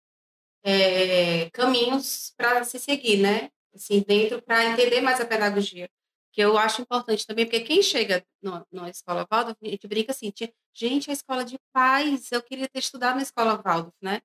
[0.64, 3.50] é, caminhos para se seguir, né?
[3.76, 5.90] Assim, dentro para entender mais a pedagogia
[6.38, 10.12] que eu acho importante também, porque quem chega no, na escola Waldorf, a gente brinca
[10.12, 10.32] assim,
[10.72, 14.22] gente, a escola de paz, eu queria ter estudado na escola Waldorf, né?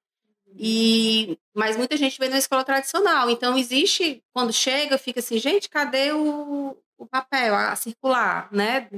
[0.54, 5.70] E, mas muita gente vem na escola tradicional, então existe, quando chega, fica assim, gente,
[5.70, 8.90] cadê o, o papel, a, a circular, né?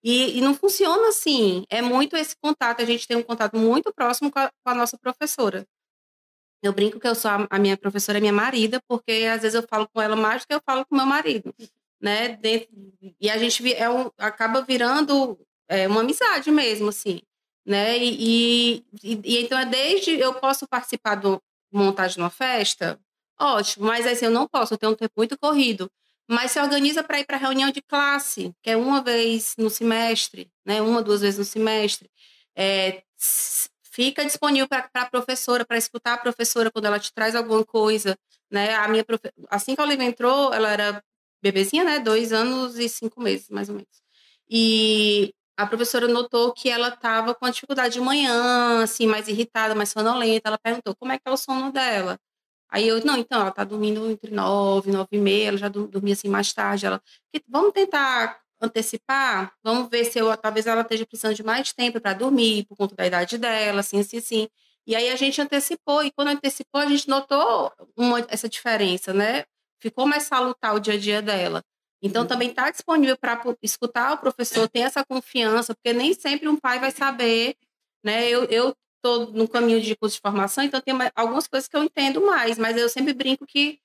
[0.00, 3.92] E, e, não funciona assim, é muito esse contato, a gente tem um contato muito
[3.92, 5.66] próximo com a, com a nossa professora.
[6.62, 9.56] Eu brinco que eu sou a, a minha professora, é minha marida, porque às vezes
[9.56, 11.52] eu falo com ela mais do que eu falo com meu marido
[12.00, 12.36] né?
[12.36, 12.68] Dentro,
[13.20, 17.20] e a gente é um, acaba virando é, uma amizade mesmo, assim,
[17.66, 17.98] né?
[17.98, 22.98] E, e, e, então é desde eu posso participar do montagem de uma festa,
[23.38, 25.90] ótimo, mas assim eu não posso, eu tenho um tempo muito corrido.
[26.28, 30.48] Mas se organiza para ir para reunião de classe, que é uma vez no semestre,
[30.64, 30.80] né?
[30.80, 32.08] Uma, duas vezes no semestre.
[32.56, 33.02] É,
[33.82, 38.16] fica disponível para a professora, para escutar a professora quando ela te traz alguma coisa,
[38.50, 38.74] né?
[38.76, 39.04] A minha
[39.50, 41.02] assim que a Olivia entrou, ela era
[41.42, 41.98] bebezinha, né?
[42.00, 44.02] Dois anos e cinco meses, mais ou menos.
[44.48, 49.90] E a professora notou que ela estava com dificuldade de manhã, assim, mais irritada, mais
[49.90, 50.48] sonolenta.
[50.48, 52.18] Ela perguntou como é que é o sono dela.
[52.70, 56.14] Aí eu, não, então, ela está dormindo entre nove, nove e meia, ela já dormia
[56.14, 56.86] assim mais tarde.
[56.86, 57.02] Ela,
[57.48, 62.12] vamos tentar antecipar, vamos ver se eu, talvez ela esteja precisando de mais tempo para
[62.14, 64.48] dormir, por conta da idade dela, assim, assim, assim.
[64.86, 69.44] E aí a gente antecipou, e quando antecipou, a gente notou uma, essa diferença, né?
[69.80, 71.62] Ficou mais salutar o dia a dia dela.
[72.02, 72.28] Então, uhum.
[72.28, 76.78] também está disponível para escutar o professor, ter essa confiança, porque nem sempre um pai
[76.78, 77.56] vai saber,
[78.02, 78.28] né?
[78.28, 82.24] Eu estou no caminho de curso de formação, então tem algumas coisas que eu entendo
[82.24, 83.78] mais, mas eu sempre brinco que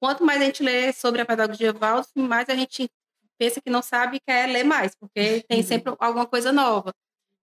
[0.00, 2.90] quanto mais a gente lê sobre a pedagogia Waldorf, mais a gente
[3.38, 5.66] pensa que não sabe e quer ler mais, porque tem uhum.
[5.66, 6.92] sempre alguma coisa nova.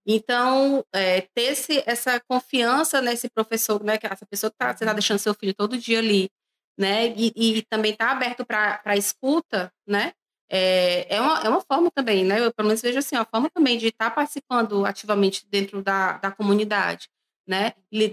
[0.06, 4.84] Então, é, ter esse, essa confiança nesse professor, né, que essa pessoa que tá, você
[4.84, 6.30] está deixando seu filho todo dia ali,
[6.78, 7.08] né?
[7.16, 10.12] E, e também está aberto para escuta, né?
[10.50, 12.40] É, é, uma, é uma forma também, né?
[12.40, 16.18] Eu pelo menos vejo assim, uma forma também de estar tá participando ativamente dentro da,
[16.18, 17.08] da comunidade,
[17.46, 17.72] né?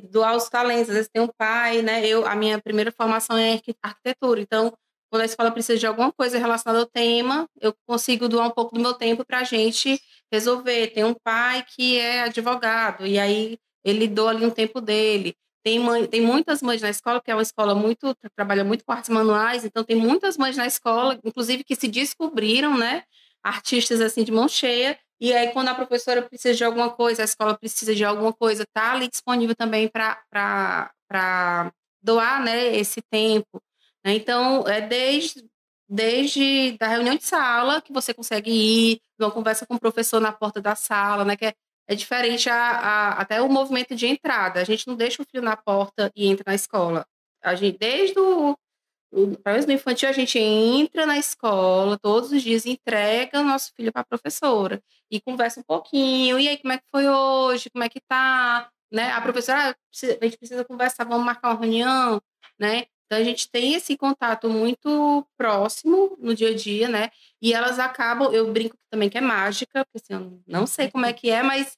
[0.09, 2.05] Doar os talentos, às vezes tem um pai, né?
[2.05, 4.73] Eu, a minha primeira formação é arquitetura, então
[5.09, 8.75] quando a escola precisa de alguma coisa relacionada ao tema, eu consigo doar um pouco
[8.75, 10.01] do meu tempo para a gente
[10.31, 10.87] resolver.
[10.87, 15.35] Tem um pai que é advogado, e aí ele doa ali um tempo dele.
[15.65, 18.91] Tem, mãe, tem muitas mães na escola, que é uma escola muito, trabalha muito com
[18.91, 23.03] artes manuais, então tem muitas mães na escola, inclusive que se descobriram, né,
[23.43, 27.25] artistas assim de mão cheia, e aí quando a professora precisa de alguma coisa, a
[27.25, 33.59] escola precisa de alguma coisa, tá ali disponível também para doar, né, esse tempo.
[34.05, 34.13] Né?
[34.13, 35.43] Então, é desde
[35.87, 40.31] desde da reunião de sala que você consegue ir, uma conversa com o professor na
[40.31, 41.53] porta da sala, né, que é
[41.87, 44.61] é diferente a, a, até o movimento de entrada.
[44.61, 47.05] A gente não deixa o filho na porta e entra na escola.
[47.43, 48.57] A gente, desde o,
[49.11, 49.25] o
[49.67, 54.01] no infantil, a gente entra na escola todos os dias, entrega o nosso filho para
[54.01, 56.39] a professora e conversa um pouquinho.
[56.39, 57.69] E aí, como é que foi hoje?
[57.69, 58.69] Como é que tá?
[58.91, 59.11] né?
[59.11, 59.75] A professora, ah,
[60.21, 62.21] a gente precisa conversar, vamos marcar uma reunião,
[62.59, 62.85] né?
[63.05, 67.09] Então a gente tem esse contato muito próximo no dia a dia, né?
[67.41, 71.05] E elas acabam, eu brinco também que é mágica, porque assim, eu não sei como
[71.05, 71.77] é que é, mas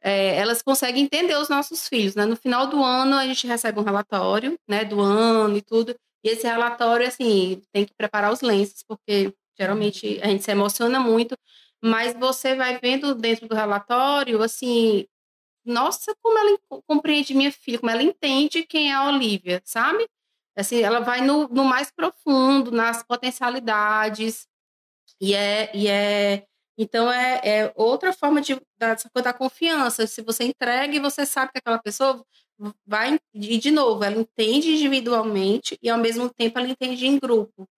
[0.00, 2.24] é, elas conseguem entender os nossos filhos, né?
[2.26, 5.94] No final do ano a gente recebe um relatório, né, do ano e tudo.
[6.24, 11.00] E esse relatório, assim, tem que preparar os lenços, porque geralmente a gente se emociona
[11.00, 11.36] muito,
[11.82, 15.06] mas você vai vendo dentro do relatório, assim,
[15.64, 20.08] nossa, como ela compreende minha filha, como ela entende quem é a Olivia, sabe?
[20.58, 24.48] Assim, ela vai no, no mais profundo, nas potencialidades,
[25.20, 26.44] e é, e é
[26.76, 30.06] então é, é outra forma de da, da confiança.
[30.06, 32.24] Se você entrega e você sabe que aquela pessoa
[32.86, 37.68] vai e de novo, ela entende individualmente e ao mesmo tempo ela entende em grupo,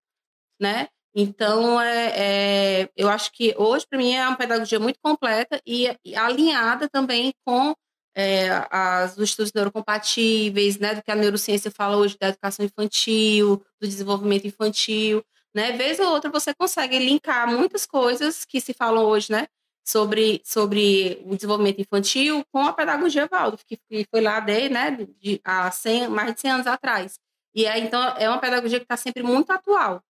[0.59, 0.87] né?
[1.15, 5.87] Então é, é eu acho que hoje para mim é uma pedagogia muito completa e,
[6.05, 7.75] e alinhada também com
[8.15, 13.63] é, as, os estudos neurocompatíveis, né, do que a neurociência fala hoje da educação infantil,
[13.79, 15.73] do desenvolvimento infantil, né?
[15.73, 19.47] Vez ou outra você consegue linkar muitas coisas que se falam hoje, né?
[19.85, 25.41] Sobre, sobre o desenvolvimento infantil com a pedagogia Waldorf, que, foi lá de, né, de,
[25.43, 27.19] há 100, mais de 100 anos atrás.
[27.53, 30.01] E aí, então, é uma pedagogia que está sempre muito atual,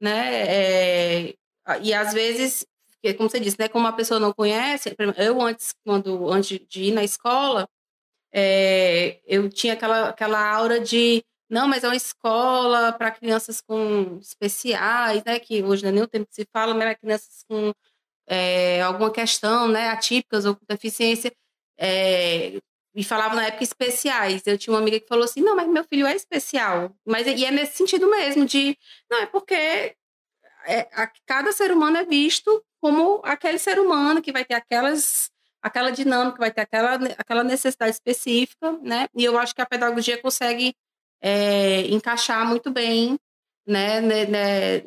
[0.00, 0.46] né?
[0.46, 1.34] É,
[1.82, 2.66] e às vezes,
[3.12, 6.92] como você disse, né, como a pessoa não conhece, eu antes, quando, antes de ir
[6.92, 7.68] na escola,
[8.32, 14.18] é, eu tinha aquela, aquela aura de não, mas é uma escola para crianças com
[14.20, 15.38] especiais, né?
[15.38, 17.72] Que hoje não é nem o tempo que se fala, mas é crianças com
[18.26, 19.88] é, alguma questão, né?
[19.90, 21.32] Atípicas ou com deficiência.
[21.78, 22.58] É,
[22.94, 24.42] e falava na época especiais.
[24.46, 26.96] Eu tinha uma amiga que falou assim: não, mas meu filho é especial.
[27.06, 28.76] Mas e é nesse sentido mesmo, de
[29.10, 29.54] não, é porque
[30.66, 35.30] é, a, cada ser humano é visto como aquele ser humano que vai ter aquelas
[35.62, 39.06] aquela dinâmica, vai ter aquela, aquela necessidade específica, né?
[39.16, 40.76] E eu acho que a pedagogia consegue
[41.18, 43.18] é, encaixar muito bem
[43.66, 44.84] né, né, né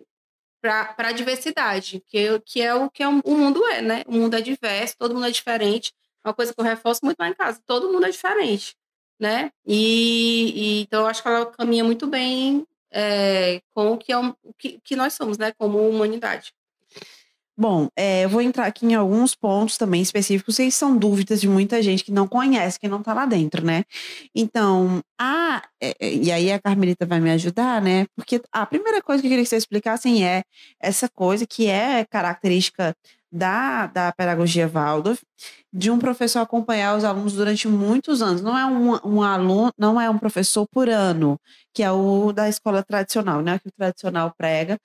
[0.61, 4.03] para a diversidade, que, que é o que é, o mundo é, né?
[4.05, 5.91] O mundo é diverso, todo mundo é diferente.
[6.23, 8.75] Uma coisa que eu reforço muito lá em casa, todo mundo é diferente,
[9.19, 9.51] né?
[9.65, 14.17] E, e então eu acho que ela caminha muito bem é, com o que, é
[14.19, 15.51] o que, que nós somos, né?
[15.53, 16.53] Como humanidade.
[17.59, 21.47] Bom, é, eu vou entrar aqui em alguns pontos também específicos, e são dúvidas de
[21.47, 23.83] muita gente que não conhece, que não está lá dentro, né?
[24.35, 28.05] Então, a, é, é, e aí a Carmelita vai me ajudar, né?
[28.15, 30.43] Porque a primeira coisa que eu queria que vocês explicassem é
[30.79, 32.95] essa coisa que é característica
[33.31, 35.19] da, da pedagogia Waldorf,
[35.73, 38.41] de um professor acompanhar os alunos durante muitos anos.
[38.41, 41.39] Não é um, um aluno, não é um professor por ano,
[41.73, 43.57] que é o da escola tradicional, né?
[43.59, 44.77] Que o tradicional prega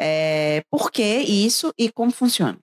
[0.00, 2.58] é, por que isso e como funciona?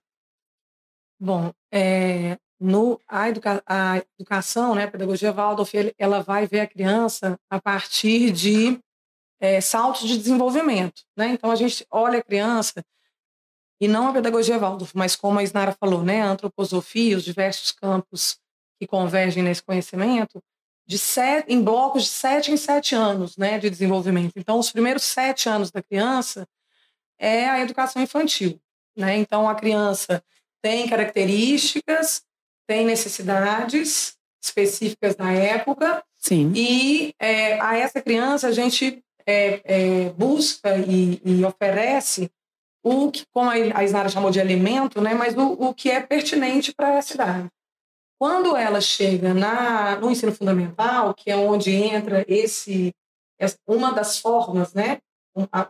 [1.20, 6.66] Bom, é, no, a, educa, a educação, né, a pedagogia Waldorf, ela vai ver a
[6.66, 8.80] criança a partir de
[9.40, 11.02] é, saltos de desenvolvimento.
[11.16, 11.28] Né?
[11.28, 12.84] Então, a gente olha a criança,
[13.80, 17.70] e não a pedagogia Waldorf, mas como a Isnara falou, né, a antroposofia, os diversos
[17.70, 18.36] campos
[18.80, 20.42] que convergem nesse conhecimento,
[20.84, 24.32] de sete, em blocos de sete em sete anos né, de desenvolvimento.
[24.36, 26.48] Então, os primeiros sete anos da criança
[27.18, 28.60] é a educação infantil.
[28.96, 29.16] Né?
[29.16, 30.22] Então, a criança
[30.62, 32.22] tem características,
[32.66, 36.52] tem necessidades específicas da época, Sim.
[36.54, 42.30] e é, a essa criança a gente é, é, busca e, e, oferece
[42.82, 45.14] o que, como a Isnara chamou de alimento, né?
[45.14, 47.48] mas o, o que é pertinente para essa idade.
[48.18, 52.92] Quando ela chega na, no ensino fundamental, que é onde entra esse,
[53.66, 54.98] uma das formas, né?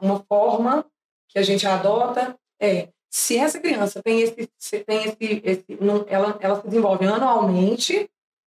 [0.00, 0.86] uma forma
[1.28, 4.48] que a gente adota é se essa criança tem esse,
[4.84, 8.08] tem esse, esse não, ela, ela se desenvolve anualmente,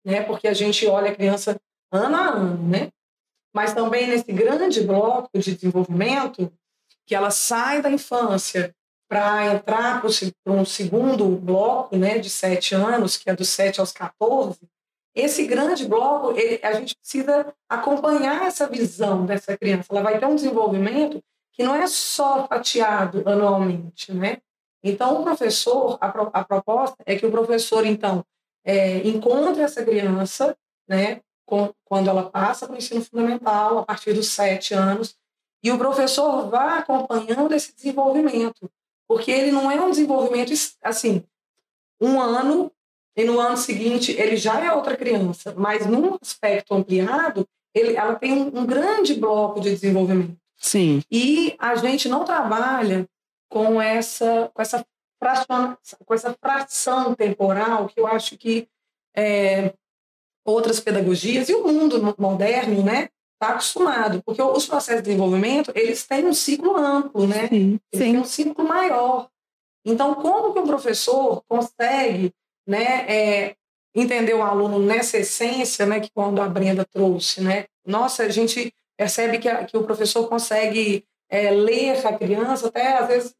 [0.06, 0.24] né?
[0.24, 1.60] Porque a gente olha a criança
[1.92, 2.90] ano a ano, né?
[3.54, 6.52] Mas também nesse grande bloco de desenvolvimento,
[7.06, 8.74] que ela sai da infância
[9.10, 13.92] para entrar para um segundo bloco, né, de sete anos, que é dos sete aos
[13.92, 14.58] 14,
[15.14, 19.88] esse grande bloco, ele, a gente precisa acompanhar essa visão dessa criança.
[19.92, 24.38] Ela vai ter um desenvolvimento que não é só fatiado anualmente, né?
[24.84, 28.26] Então, o professor, a, pro, a proposta é que o professor, então,
[28.64, 30.58] é, encontre essa criança,
[30.88, 35.16] né, com, quando ela passa para o ensino fundamental, a partir dos sete anos,
[35.64, 38.70] e o professor vá acompanhando esse desenvolvimento,
[39.08, 41.24] porque ele não é um desenvolvimento, assim,
[42.00, 42.72] um ano,
[43.16, 48.16] e no ano seguinte ele já é outra criança, mas num aspecto ampliado, ele, ela
[48.16, 50.41] tem um, um grande bloco de desenvolvimento.
[50.62, 51.02] Sim.
[51.12, 53.08] E a gente não trabalha
[53.50, 54.86] com essa, com essa,
[55.20, 58.68] fração, com essa fração temporal que eu acho que
[59.16, 59.74] é,
[60.46, 66.06] outras pedagogias e o mundo moderno, né, está acostumado, porque os processos de desenvolvimento eles
[66.06, 67.48] têm um ciclo amplo, né?
[67.48, 68.00] Sim, eles sim.
[68.00, 69.28] têm um ciclo maior.
[69.84, 72.32] Então, como que um professor consegue,
[72.68, 73.56] né, é,
[73.96, 77.66] entender o aluno nessa essência, né, que quando a Brenda trouxe, né?
[77.86, 82.98] Nossa, a gente percebe que, a, que o professor consegue é, ler a criança até
[82.98, 83.36] às vezes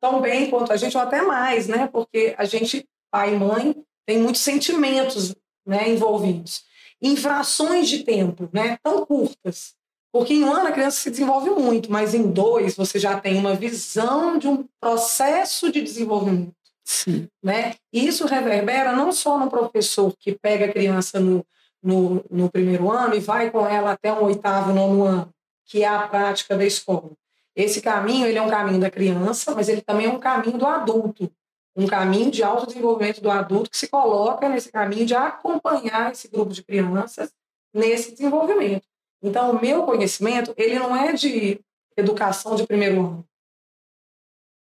[0.00, 1.88] tão bem quanto a gente ou até mais, né?
[1.88, 3.74] Porque a gente, pai e mãe,
[4.06, 5.34] tem muitos sentimentos,
[5.66, 6.66] né, envolvidos
[7.00, 9.74] em frações de tempo, né, tão curtas.
[10.12, 13.36] Porque em um ano a criança se desenvolve muito, mas em dois você já tem
[13.36, 16.54] uma visão de um processo de desenvolvimento.
[16.84, 17.28] Sim.
[17.42, 17.74] Né?
[17.92, 21.44] E isso reverbera não só no professor que pega a criança no,
[21.82, 25.30] no, no primeiro ano e vai com ela até um oitavo, nono ano,
[25.64, 27.10] que é a prática da escola.
[27.54, 30.66] Esse caminho ele é um caminho da criança, mas ele também é um caminho do
[30.66, 31.30] adulto
[31.78, 36.52] um caminho de autodesenvolvimento do adulto que se coloca nesse caminho de acompanhar esse grupo
[36.52, 37.32] de crianças
[37.72, 38.84] nesse desenvolvimento.
[39.22, 41.60] Então, o meu conhecimento, ele não é de
[41.96, 43.24] educação de primeiro ano.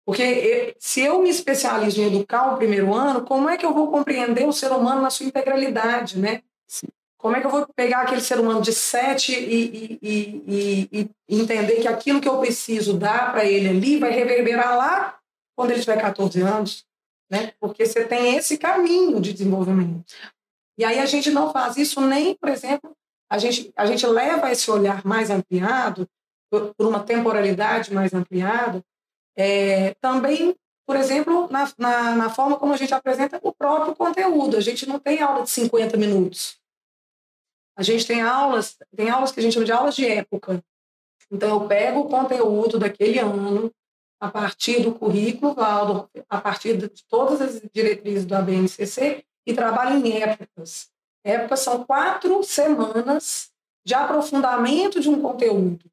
[0.06, 3.90] Porque se eu me especializo em educar o primeiro ano, como é que eu vou
[3.90, 6.42] compreender o ser humano na sua integralidade, né?
[7.18, 11.40] Como é que eu vou pegar aquele ser humano de sete e, e, e, e
[11.40, 15.18] entender que aquilo que eu preciso dar para ele ali vai reverberar lá
[15.56, 16.84] quando ele tiver 14 anos,
[17.30, 17.52] né?
[17.60, 20.04] Porque você tem esse caminho de desenvolvimento.
[20.76, 22.90] E aí a gente não faz isso nem, por exemplo,
[23.30, 26.08] a gente, a gente leva esse olhar mais ampliado,
[26.50, 28.84] por, por uma temporalidade mais ampliada,
[29.36, 30.54] é, também,
[30.86, 34.56] por exemplo, na, na, na, forma como a gente apresenta o próprio conteúdo.
[34.58, 36.58] A gente não tem aula de 50 minutos.
[37.76, 40.62] A gente tem aulas, tem aulas que a gente chama de aulas de época.
[41.30, 43.72] Então, eu pego o conteúdo daquele ano,
[44.20, 50.04] a partir do currículo Valdo, a partir de todas as diretrizes do ABNCC e trabalho
[50.04, 50.90] em épocas.
[51.24, 53.50] Épocas são quatro semanas
[53.84, 55.90] de aprofundamento de um conteúdo.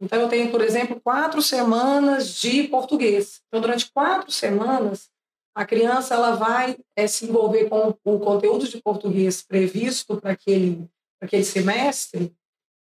[0.00, 3.42] Então, eu tenho, por exemplo, quatro semanas de português.
[3.48, 5.10] Então, durante quatro semanas,
[5.54, 10.86] a criança ela vai é, se envolver com o conteúdo de português previsto para aquele,
[11.20, 12.34] aquele semestre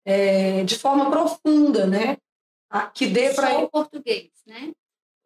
[0.05, 2.17] é, de forma profunda, né?
[2.93, 4.71] que dê para o português, né?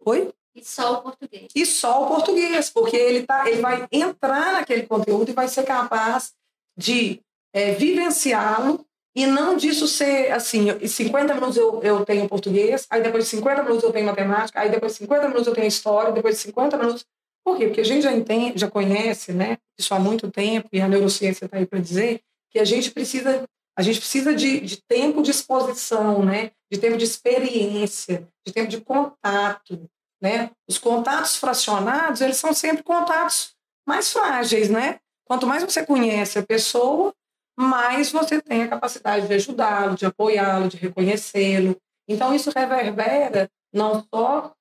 [0.05, 0.32] Oi?
[0.55, 1.47] E só o português.
[1.55, 5.64] E só o português, porque ele, tá, ele vai entrar naquele conteúdo e vai ser
[5.64, 6.34] capaz
[6.78, 7.22] de
[7.53, 8.86] é, vivenciá-lo
[9.16, 13.64] e não disso ser assim, 50 minutos eu, eu tenho português, aí depois de 50
[13.64, 16.78] minutos eu tenho matemática, aí depois de 50 minutos eu tenho história, depois de 50
[16.78, 17.05] minutos.
[17.43, 17.68] Por quê?
[17.68, 19.57] Porque a gente já entende, já conhece, né?
[19.78, 23.43] Isso há muito tempo, e a neurociência está aí para dizer que a gente precisa,
[23.78, 26.52] a gente precisa de, de tempo de exposição, né?
[26.72, 29.89] De tempo de experiência, de tempo de contato,
[30.22, 30.52] né?
[30.68, 33.56] Os contatos fracionados, eles são sempre contatos
[33.88, 35.00] mais frágeis, né?
[35.26, 37.14] Quanto mais você conhece a pessoa,
[37.58, 41.76] mais você tem a capacidade de ajudá-lo, de apoiá-lo, de reconhecê-lo.
[42.08, 44.54] Então, isso reverbera não só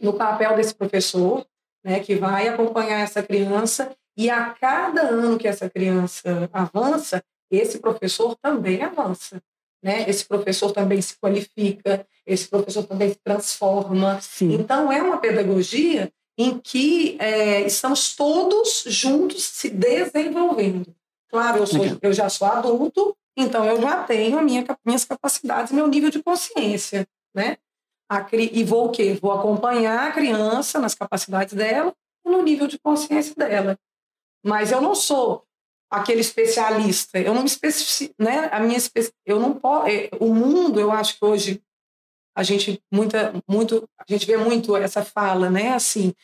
[0.00, 1.46] no papel desse professor,
[1.84, 7.78] né, que vai acompanhar essa criança, e a cada ano que essa criança avança, esse
[7.78, 9.42] professor também avança.
[9.82, 10.04] Né?
[10.08, 14.20] Esse professor também se qualifica, esse professor também se transforma.
[14.20, 14.52] Sim.
[14.52, 20.94] Então, é uma pedagogia em que é, estamos todos juntos se desenvolvendo.
[21.28, 25.86] Claro, eu, sou, eu já sou adulto, então eu já tenho minha, minhas capacidades, meu
[25.86, 27.56] nível de consciência, né?
[28.10, 29.16] A, e vou o quê?
[29.20, 31.94] Vou acompanhar a criança nas capacidades dela
[32.26, 33.78] e no nível de consciência dela.
[34.44, 35.44] Mas eu não sou
[35.90, 37.18] aquele especialista.
[37.18, 38.48] Eu não me especifico, né?
[38.52, 38.78] A minha
[39.26, 39.88] eu não posso.
[39.88, 41.62] É, o mundo, eu acho que hoje
[42.34, 45.74] a gente muita muito a gente vê muito essa fala, né?
[45.74, 46.14] Assim,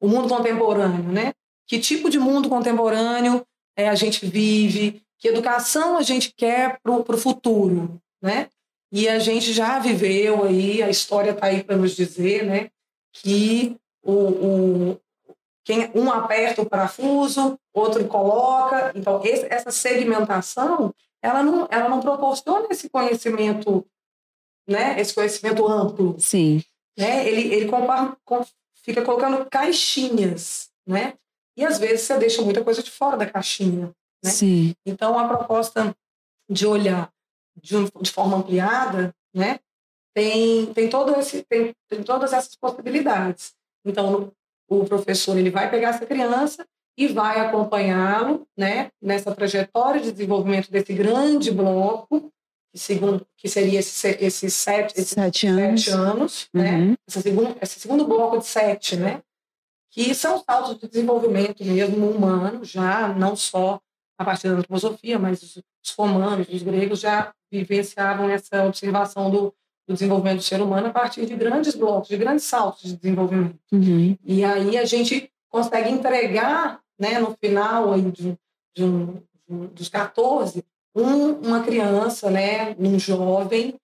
[0.00, 1.32] o mundo contemporâneo, né?
[1.66, 3.44] Que tipo de mundo contemporâneo
[3.76, 5.02] é, a gente vive?
[5.18, 8.48] Que educação a gente quer para o futuro, né?
[8.92, 12.70] E a gente já viveu aí, a história está aí para nos dizer, né?
[13.12, 15.00] Que o, o,
[15.66, 18.92] quem, um aperta o parafuso, outro coloca.
[18.94, 23.84] Então, esse, essa segmentação, ela não, ela não proporciona esse conhecimento,
[24.66, 24.98] né?
[25.00, 26.14] Esse conhecimento amplo.
[26.20, 26.62] Sim.
[26.96, 27.26] Né?
[27.26, 28.16] Ele, ele compara,
[28.76, 31.14] fica colocando caixinhas, né?
[31.56, 33.92] E às vezes você deixa muita coisa de fora da caixinha.
[34.24, 34.30] Né?
[34.30, 34.74] Sim.
[34.86, 35.92] Então, a proposta
[36.48, 37.10] de olhar
[37.60, 39.58] de, de forma ampliada, né?
[40.14, 43.52] Tem, tem, todo esse, tem, tem todas essas possibilidades.
[43.84, 44.32] Então,
[44.68, 50.70] o professor ele vai pegar essa criança e vai acompanhá-lo, né, nessa trajetória de desenvolvimento
[50.70, 52.32] desse grande bloco,
[52.72, 56.88] que, segundo, que seria esses esse sete, esse sete anos, sete anos né, uhum.
[56.88, 59.22] né, esse, segundo, esse segundo bloco de sete, né,
[59.90, 63.80] que são saltos de desenvolvimento mesmo humano, já não só
[64.18, 69.54] a partir da antroposofia, mas os, os romanos, os gregos já vivenciavam essa observação do,
[69.86, 73.58] do desenvolvimento do ser humano a partir de grandes blocos, de grandes saltos de desenvolvimento.
[73.72, 74.16] Uhum.
[74.24, 78.36] E aí a gente consegue entregar, né, no final aí de,
[78.74, 80.64] de um, dos 14,
[80.94, 83.74] um, uma criança, né, um jovem,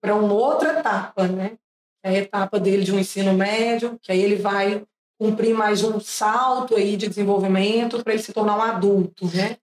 [0.00, 1.56] para uma outra etapa, né?
[2.04, 4.84] É a etapa dele de um ensino médio, que aí ele vai
[5.18, 9.56] cumprir mais um salto aí de desenvolvimento para ele se tornar um adulto, né?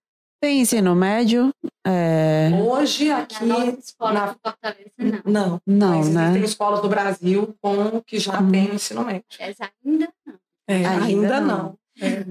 [0.43, 1.53] Tem ensino médio?
[1.87, 2.49] É...
[2.61, 5.21] Hoje aqui Na nossa escola na- de Fortaleza, não.
[5.25, 6.23] não, Não, mas né?
[6.25, 8.51] existem escolas do Brasil com que já Uhum.
[8.51, 9.23] tem ensino médio.
[9.39, 10.33] Essa ainda não.
[10.67, 11.57] É, Ainda ainda, não.
[11.57, 11.77] não.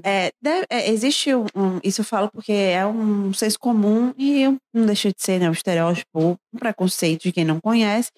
[0.05, 0.27] É.
[0.27, 4.45] É, deve- é, existe um, um- isso eu falo porque é um senso comum e
[4.75, 8.11] não deixa de ser né, um estereótipo, um preconceito de quem não conhece,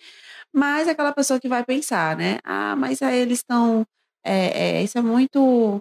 [0.53, 2.39] mas é aquela pessoa que vai pensar, né?
[2.43, 3.87] Ah, mas aí eles estão.
[4.27, 5.81] É, é, isso é muito.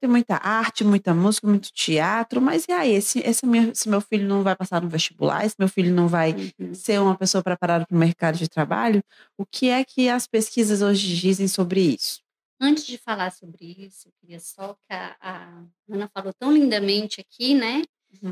[0.00, 2.92] Tem muita arte, muita música, muito teatro, mas e aí?
[2.94, 6.08] Esse, esse, meu, esse meu filho não vai passar no vestibular, esse meu filho não
[6.08, 6.74] vai Uhum.
[6.74, 9.02] ser uma pessoa preparada para o mercado de trabalho?
[9.36, 12.20] O que é que as pesquisas hoje dizem sobre isso?
[12.58, 17.20] Antes de falar sobre isso, eu queria só que a, a Ana falou tão lindamente
[17.20, 17.82] aqui, né?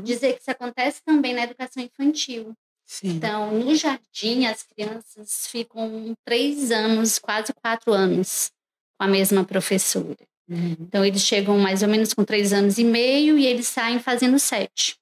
[0.03, 2.53] Dizer que isso acontece também na educação infantil.
[2.85, 3.09] Sim.
[3.09, 8.51] Então, no jardim, as crianças ficam três anos, quase quatro anos,
[8.97, 10.17] com a mesma professora.
[10.49, 10.75] Uhum.
[10.79, 14.39] Então, eles chegam mais ou menos com três anos e meio e eles saem fazendo
[14.39, 14.97] sete.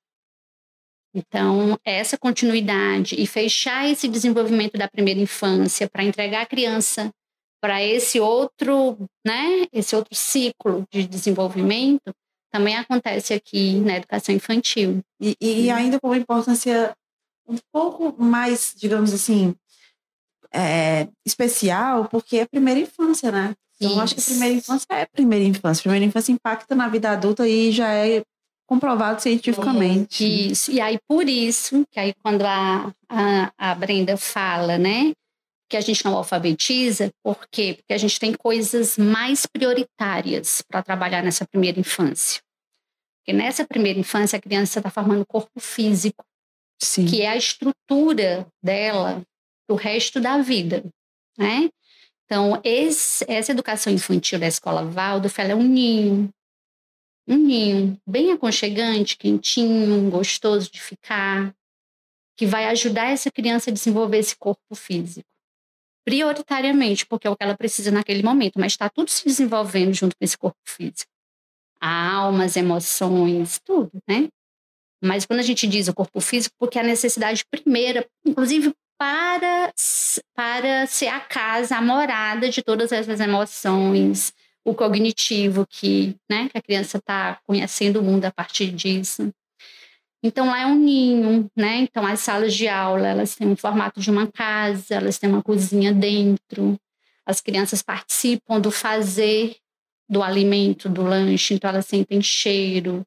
[1.14, 7.10] Então, essa continuidade e fechar esse desenvolvimento da primeira infância para entregar a criança
[7.62, 12.14] para esse outro, né, esse outro ciclo de desenvolvimento,
[12.52, 15.02] também acontece aqui na educação infantil.
[15.20, 16.96] E, e ainda com uma importância
[17.48, 19.56] um pouco mais, digamos assim,
[20.54, 23.56] é, especial, porque é a primeira infância, né?
[23.80, 24.32] Então, eu acho que a Isso.
[24.32, 25.82] primeira infância é a primeira infância.
[25.82, 28.24] A primeira infância impacta na vida adulta e já é
[28.68, 30.52] comprovado cientificamente.
[30.52, 30.72] Isso.
[30.72, 35.14] E aí, por isso, que aí quando a, a, a Brenda fala, né,
[35.70, 37.76] que a gente não alfabetiza, por quê?
[37.78, 42.42] Porque a gente tem coisas mais prioritárias para trabalhar nessa primeira infância.
[43.20, 46.24] Porque nessa primeira infância, a criança está formando o corpo físico,
[46.82, 47.06] Sim.
[47.06, 49.22] que é a estrutura dela
[49.70, 50.84] do resto da vida,
[51.38, 51.70] né?
[52.28, 56.30] Então, esse- essa educação infantil da Escola Waldorf, ela é um ninho,
[57.26, 61.56] um ninho bem aconchegante, quentinho, gostoso de ficar,
[62.38, 65.26] que vai ajudar essa criança a desenvolver esse corpo físico.
[66.06, 70.16] Prioritariamente, porque é o que ela precisa naquele momento, mas está tudo se desenvolvendo junto
[70.18, 71.10] com esse corpo físico.
[71.80, 74.28] A alma, as emoções, tudo, né?
[75.02, 79.74] Mas quando a gente diz o corpo físico, porque é a necessidade primeira, inclusive para,
[80.36, 84.34] para ser a casa, a morada de todas essas emoções,
[84.66, 89.32] o cognitivo que, né, que a criança está conhecendo o mundo a partir disso.
[90.24, 91.78] Então lá é um ninho, né?
[91.78, 95.44] Então as salas de aula elas têm um formato de uma casa, elas têm uma
[95.44, 96.78] cozinha dentro.
[97.26, 99.56] As crianças participam do fazer
[100.10, 103.06] do alimento, do lanche, então elas sentem cheiro,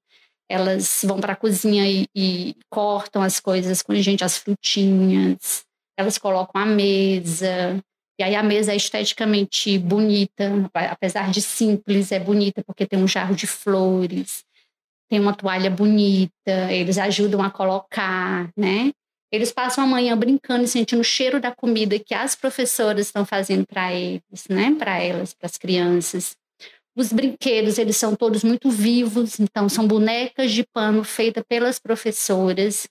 [0.49, 5.64] elas vão para a cozinha e, e cortam as coisas com a gente, as frutinhas,
[6.01, 7.80] elas colocam a mesa,
[8.20, 13.09] e aí a mesa é esteticamente bonita, apesar de simples, é bonita porque tem um
[13.09, 14.44] jarro de flores,
[15.09, 18.92] tem uma toalha bonita, eles ajudam a colocar, né?
[19.32, 23.24] Eles passam a manhã brincando e sentindo o cheiro da comida que as professoras estão
[23.24, 24.74] fazendo para eles, né?
[24.78, 26.36] Para elas, para as crianças.
[26.94, 32.86] Os brinquedos, eles são todos muito vivos, então são bonecas de pano feitas pelas professoras,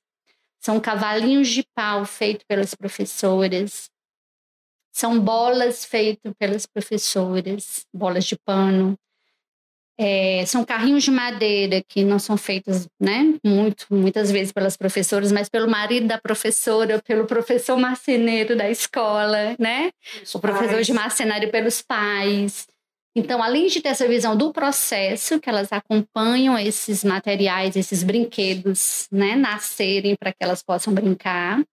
[0.59, 3.89] são cavalinhos de pau feitos pelas professoras,
[4.91, 8.97] são bolas feitas pelas professoras, bolas de pano.
[10.01, 15.29] É, são carrinhos de madeira que não são feitos, né, muito, muitas vezes pelas professoras,
[15.29, 19.91] mas pelo marido da professora, pelo professor marceneiro da escola, né?
[20.33, 22.65] o professor de marcenário pelos pais.
[23.15, 29.07] Então, além de ter essa visão do processo, que elas acompanham esses materiais, esses brinquedos,
[29.11, 31.63] né, nascerem para que elas possam brincar,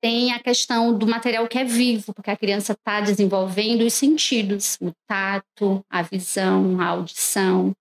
[0.00, 4.76] tem a questão do material que é vivo, porque a criança está desenvolvendo os sentidos,
[4.80, 7.72] o tato, a visão, a audição.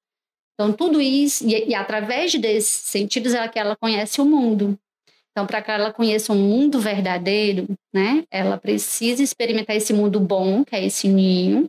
[0.53, 4.78] Então, tudo isso, e, e através desses sentidos, é que ela conhece o mundo.
[5.32, 10.63] Então, para que ela conheça um mundo verdadeiro, né, ela precisa experimentar esse mundo bom,
[10.63, 11.67] que é esse ninho,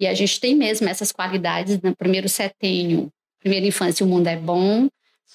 [0.00, 3.10] e a gente tem mesmo essas qualidades no primeiro setênio.
[3.40, 4.88] Primeira infância, o mundo é bom.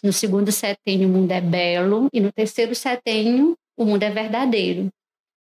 [0.04, 2.08] No segundo setênio, o mundo é belo.
[2.14, 4.90] E no terceiro setênio, o mundo é verdadeiro.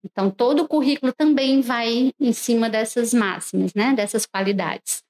[0.05, 3.95] Então, todo o currículo também vai em cima dessas máximas, né?
[3.95, 5.03] Dessas qualidades.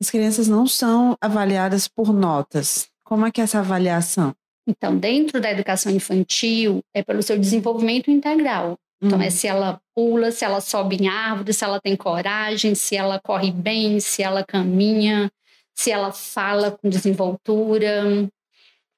[0.00, 4.34] As crianças não são avaliadas por notas, como é que é essa avaliação?
[4.66, 8.78] Então, dentro da educação infantil, é pelo seu desenvolvimento integral.
[9.00, 9.30] Então, é Uhum.
[9.30, 13.52] se ela pula, se ela sobe em árvore, se ela tem coragem, se ela corre
[13.52, 15.30] bem, se ela caminha,
[15.74, 18.28] se ela fala com desenvoltura,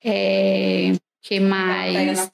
[0.02, 0.92] é,
[1.22, 2.32] que mais?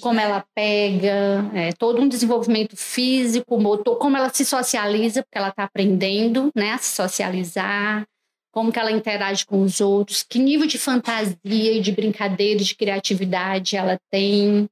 [0.00, 0.24] Como né?
[0.24, 5.64] ela pega, é, todo um desenvolvimento físico, motor, como ela se socializa, porque ela está
[5.64, 8.06] aprendendo né, a se socializar,
[8.50, 12.74] como que ela interage com os outros, que nível de fantasia e de brincadeira, de
[12.74, 14.68] criatividade ela tem.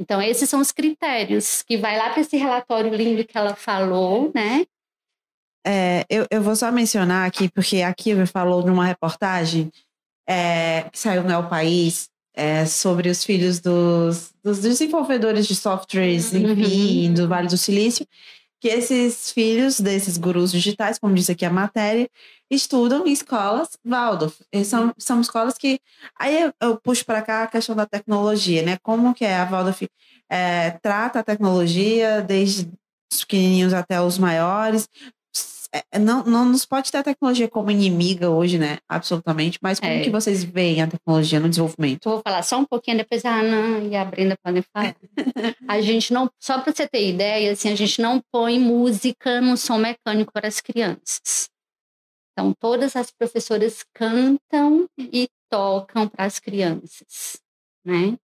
[0.00, 4.32] Então, esses são os critérios que vai lá para esse relatório lindo que ela falou,
[4.34, 4.64] né?
[5.66, 9.70] É, eu, eu vou só mencionar aqui, porque a Kiva falou numa reportagem
[10.26, 16.32] é, que saiu no El País é, sobre os filhos dos, dos desenvolvedores de softwares,
[16.32, 16.52] Uhum.
[16.52, 18.06] enfim, do Vale do Silício,
[18.58, 22.08] que esses filhos desses gurus digitais, como diz aqui a matéria,
[22.50, 24.36] estudam em escolas Waldorf.
[24.64, 25.78] São, são escolas que.
[26.18, 28.76] Aí eu, eu puxo para cá a questão da tecnologia, né?
[28.82, 29.82] Como que é a Waldorf
[30.28, 32.68] é, trata a tecnologia, desde
[33.12, 34.88] os pequenininhos até os maiores.
[35.72, 38.78] É, não, não nos pode ter a tecnologia como inimiga hoje, né?
[38.88, 39.56] Absolutamente.
[39.62, 40.00] Mas como É.
[40.00, 42.06] que vocês veem a tecnologia no desenvolvimento?
[42.08, 44.96] Eu vou falar só um pouquinho, depois a Ana e a Brenda podem falar.
[45.68, 49.56] A gente não, só para você ter ideia, assim, a gente não põe música no
[49.56, 51.49] som mecânico para as crianças.
[52.32, 57.40] Então, todas as professoras cantam e tocam para as crianças,
[57.84, 58.16] né?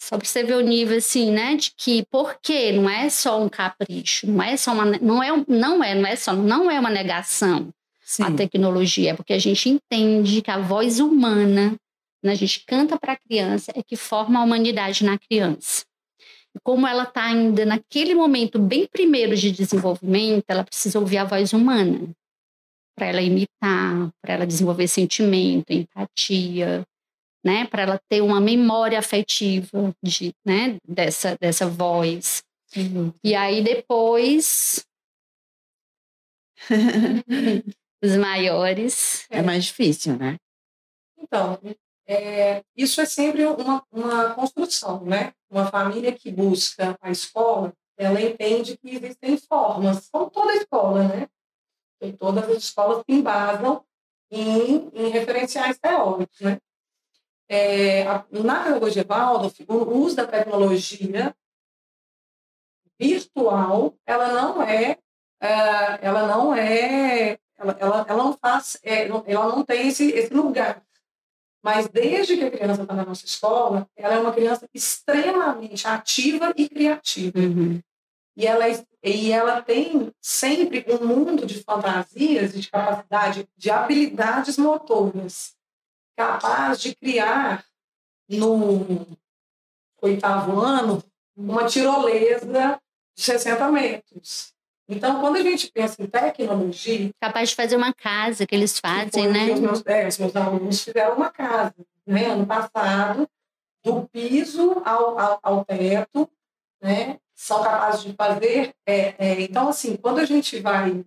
[0.00, 1.56] Só para você ver o nível, assim, né?
[1.56, 2.72] De que, por quê?
[2.72, 6.16] Não é só um capricho, não é só uma, não é, não é, não é
[6.16, 8.22] só, não é uma negação Sim.
[8.22, 11.74] a tecnologia, é porque a gente entende que a voz humana,
[12.20, 15.84] quando a gente canta para a criança, é que forma a humanidade na criança.
[16.54, 21.24] E como ela está ainda naquele momento bem primeiro de desenvolvimento, ela precisa ouvir a
[21.24, 22.14] voz humana
[22.96, 26.86] para ela imitar, para ela desenvolver sentimento, empatia,
[27.44, 32.42] né, para ela ter uma memória afetiva de, né, dessa dessa voz.
[33.22, 34.84] E aí depois
[38.02, 40.36] os maiores É mais difícil, né?
[41.18, 41.58] Então,
[42.06, 45.32] é, isso é sempre uma, uma construção, né?
[45.50, 51.28] Uma família que busca a escola, ela entende que existem formas, como toda escola, né?
[52.04, 53.84] E todas as escolas se embasam
[54.30, 56.58] em, em referenciais teóricos, né?
[57.48, 61.34] É, a- na pedagogia Waldorf, o uso da tecnologia
[62.98, 64.98] virtual, ela não é,
[65.40, 70.32] ah, ela não é, ela, ela, ela não faz, é, ela não tem esse, esse
[70.32, 70.82] lugar.
[71.62, 76.52] Mas desde que a criança está na nossa escola, ela é uma criança extremamente ativa
[76.56, 77.38] e criativa.
[78.36, 83.70] E ela, é- e ela tem sempre um mundo de fantasias e de capacidade, de
[83.70, 85.54] habilidades motoras,
[86.16, 87.64] capaz de criar
[88.28, 89.06] no
[90.02, 91.02] oitavo ano
[91.36, 92.80] uma tirolesa
[93.16, 94.52] de 60 metros.
[94.88, 99.28] Então, quando a gente pensa em tecnologia, capaz de fazer uma casa que eles fazem,
[99.28, 99.52] né?
[99.52, 101.74] Os meus, é, os meus alunos fizeram uma casa,
[102.06, 102.26] né?
[102.26, 103.28] Ano passado,
[103.82, 106.28] do piso ao, ao, ao teto,
[106.82, 107.18] né?
[107.34, 108.74] São capazes de fazer.
[108.86, 111.04] é, é, então, assim, quando a gente vai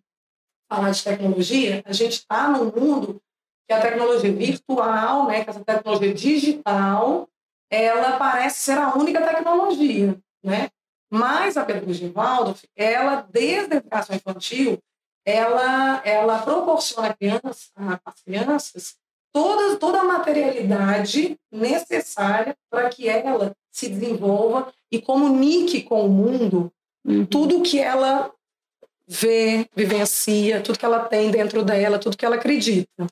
[0.69, 3.21] falar de tecnologia, a gente está num mundo
[3.67, 5.43] que a tecnologia virtual, né?
[5.43, 7.28] Que essa tecnologia digital,
[7.69, 10.69] ela parece ser a única tecnologia, né?
[11.09, 14.78] Mas a pedagogia Waldorf, ela, desde a educação infantil,
[15.25, 17.15] ela, ela proporciona
[17.75, 18.97] à às crianças
[19.34, 26.71] toda, toda a materialidade necessária para que ela se desenvolva e comunique com o mundo
[27.07, 27.25] Uhum.
[27.25, 28.30] tudo que ela
[29.07, 33.07] vê, vivencia, tudo que ela tem dentro dela, tudo que ela acredita.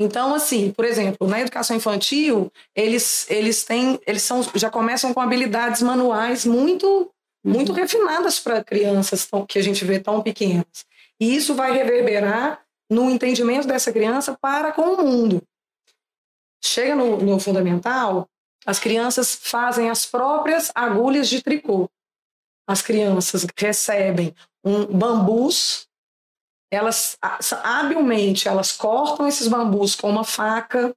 [0.00, 5.20] Então, assim, por exemplo, na educação infantil, eles, eles têm, eles são, já começam com
[5.20, 7.12] habilidades manuais muito,
[7.44, 10.86] muito refinadas para crianças tão, que a gente vê tão pequenas.
[11.20, 15.42] E isso vai reverberar no entendimento dessa criança para com o mundo.
[16.64, 18.26] Chega no, no fundamental,
[18.66, 21.88] as crianças fazem as próprias agulhas de tricô.
[22.66, 24.34] As crianças recebem
[24.64, 25.88] um bambus,
[26.70, 27.16] elas
[27.62, 30.94] habilmente elas cortam esses bambus com uma faca,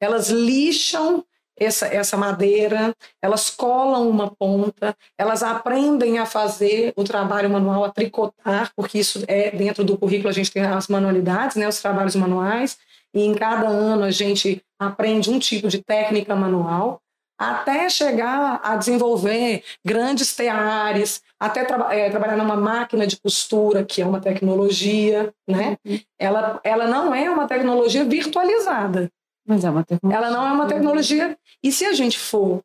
[0.00, 1.24] elas lixam
[1.56, 7.90] essa, essa madeira, elas colam uma ponta, elas aprendem a fazer o trabalho manual, a
[7.92, 12.16] tricotar, porque isso é dentro do currículo, a gente tem as manualidades, né, os trabalhos
[12.16, 12.78] manuais,
[13.14, 17.00] e em cada ano a gente aprende um tipo de técnica manual,
[17.38, 24.00] até chegar a desenvolver grandes teares, até traba- eh, trabalhar numa máquina de costura, que
[24.00, 25.76] é uma tecnologia, né?
[26.18, 29.10] Ela, ela não é uma tecnologia virtualizada,
[29.46, 30.18] Mas é uma tecnologia.
[30.24, 31.36] Ela não é uma tecnologia.
[31.62, 32.62] E se a gente for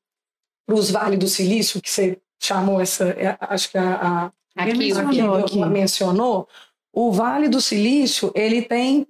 [0.68, 3.96] para os Vale do Silício, que você chamou essa, é, acho que a,
[4.26, 5.66] a Aqui, mencionou aqui aqui.
[5.66, 6.48] mencionou,
[6.94, 9.08] o Vale do Silício, ele tem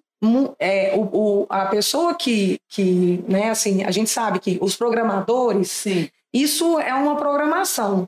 [0.59, 1.01] é, o,
[1.41, 6.09] o- a pessoa que, que, né, assim, a gente sabe que os programadores, Sim.
[6.34, 8.05] isso é uma programação.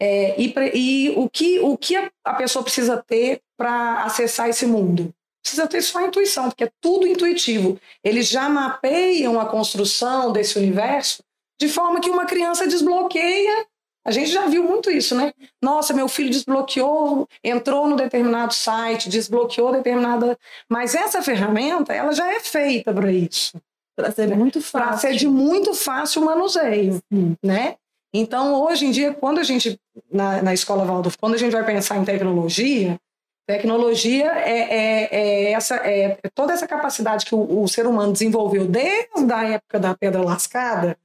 [0.00, 4.66] É, e, e o que, o que a, a pessoa precisa ter para acessar esse
[4.66, 5.12] mundo?
[5.42, 7.78] Precisa ter só intuição, porque é tudo intuitivo.
[8.02, 11.22] Eles já mapeiam a construção desse universo
[11.60, 13.66] de forma que uma criança desbloqueia.
[14.06, 15.32] A gente já viu muito isso, né?
[15.62, 20.38] Nossa, meu filho desbloqueou, entrou no determinado site, desbloqueou determinada.
[20.68, 23.52] Mas essa ferramenta, ela já é feita para isso
[23.96, 25.00] Para ser muito para fácil.
[25.10, 27.34] ser de muito fácil manuseio, Sim.
[27.42, 27.76] né?
[28.12, 29.80] Então, hoje em dia, quando a gente,
[30.12, 32.96] na, na escola Waldorf, quando a gente vai pensar em tecnologia,
[33.46, 38.12] tecnologia é, é- é essa, é, é toda essa capacidade que o, o ser humano
[38.12, 40.96] desenvolveu desde a época da pedra lascada,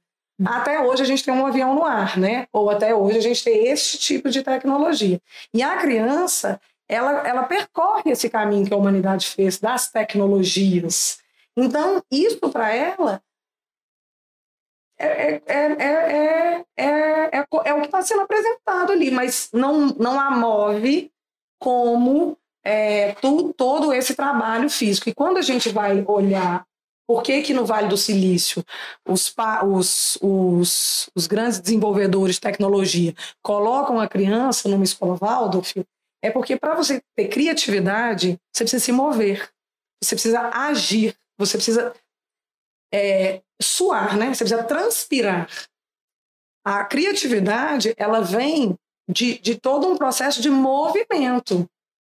[0.44, 2.46] até hoje a gente tem um avião no ar, né?
[2.52, 5.20] Ou até hoje a gente tem esse tipo de tecnologia.
[5.52, 11.18] E a criança, ela, ela percorre esse caminho que a humanidade fez das tecnologias.
[11.56, 13.22] Então, isso para ela
[14.98, 19.86] é, é, é, é, é, é, é o que está sendo apresentado ali, mas não,
[19.98, 21.10] não a move
[21.58, 25.08] como é, tu- todo esse trabalho físico.
[25.08, 26.66] E quando a gente vai olhar
[27.10, 28.64] por que, que no Vale do Silício
[29.04, 29.34] os,
[29.64, 35.74] os, os, os grandes desenvolvedores de tecnologia colocam a criança numa escola Waldorf,
[36.22, 39.50] é porque para você ter criatividade, você precisa se mover,
[40.00, 41.92] você precisa agir, você precisa
[42.94, 44.32] é, suar, né?
[44.32, 45.50] Você precisa transpirar.
[46.64, 48.78] A criatividade, ela vem
[49.10, 51.68] de, de todo um processo de movimento,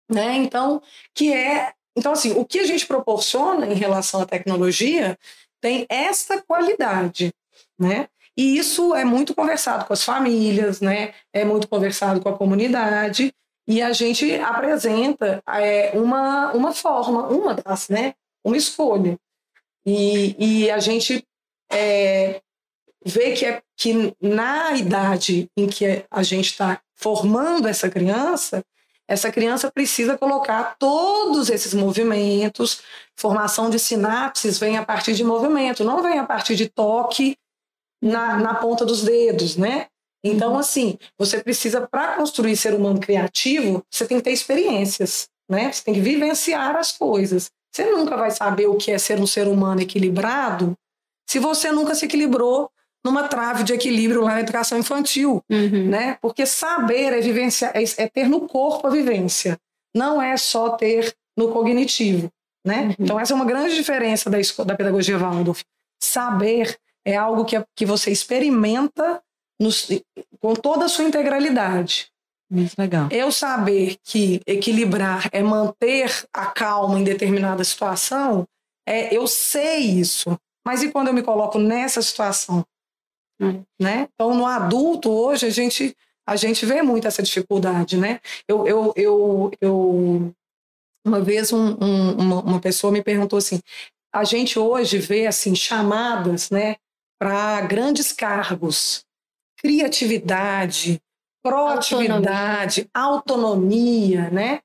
[0.08, 0.36] né?
[0.36, 0.80] Então,
[1.12, 5.18] que é, então assim, o que a gente proporciona em relação à tecnologia
[5.60, 7.32] tem essa qualidade,
[7.78, 8.08] né?
[8.36, 11.14] E isso é muito conversado com as famílias, né?
[11.32, 13.32] É muito conversado com a comunidade
[13.66, 18.14] e a gente apresenta é, uma, uma forma, uma das, né?
[18.44, 19.16] Uma escolha.
[19.86, 21.24] E, e a gente
[21.70, 22.40] é,
[23.04, 28.64] vê que, é, que na idade em que a gente está formando essa criança,
[29.08, 32.80] essa criança precisa colocar todos esses movimentos,
[33.16, 37.36] formação de sinapses vem a partir de movimento, não vem a partir de toque
[38.02, 39.86] na, na ponta dos dedos, né?
[40.24, 45.70] Então, assim, você precisa, para construir ser humano criativo, você tem que ter experiências, né?
[45.70, 47.50] Você tem que vivenciar as coisas.
[47.70, 50.74] Você nunca vai saber o que é ser um ser humano equilibrado
[51.28, 52.70] se você nunca se equilibrou
[53.04, 55.88] numa trave de equilíbrio lá na educação infantil, Uhum.
[55.90, 56.16] né?
[56.22, 59.58] Porque saber é vivenciar, é, é ter no corpo a vivência,
[59.94, 62.30] não é só ter no cognitivo,
[62.66, 62.82] né?
[62.86, 62.94] Uhum.
[62.98, 65.62] Então essa é uma grande diferença da, da pedagogia Waldorf.
[66.02, 69.20] Saber é algo que, é- que você experimenta
[69.60, 69.88] nos-
[70.40, 72.08] com toda a sua integralidade.
[72.50, 73.08] Muito legal.
[73.10, 78.46] Eu saber que equilibrar é manter a calma em determinada situação,
[78.86, 80.38] é, eu sei isso.
[80.66, 82.64] Mas e quando eu me coloco nessa situação?
[83.80, 84.08] Né?
[84.14, 87.96] Então, no adulto, hoje, a gente, a gente vê muito essa dificuldade.
[87.96, 88.20] Né?
[88.48, 90.34] Eu, eu, eu, eu
[91.06, 93.60] uma vez um- um- uma, uma pessoa me perguntou assim,
[94.12, 96.76] a gente hoje vê assim chamadas né,
[97.18, 99.04] para grandes cargos,
[99.58, 101.00] criatividade,
[101.42, 104.60] proatividade, autonomia, né?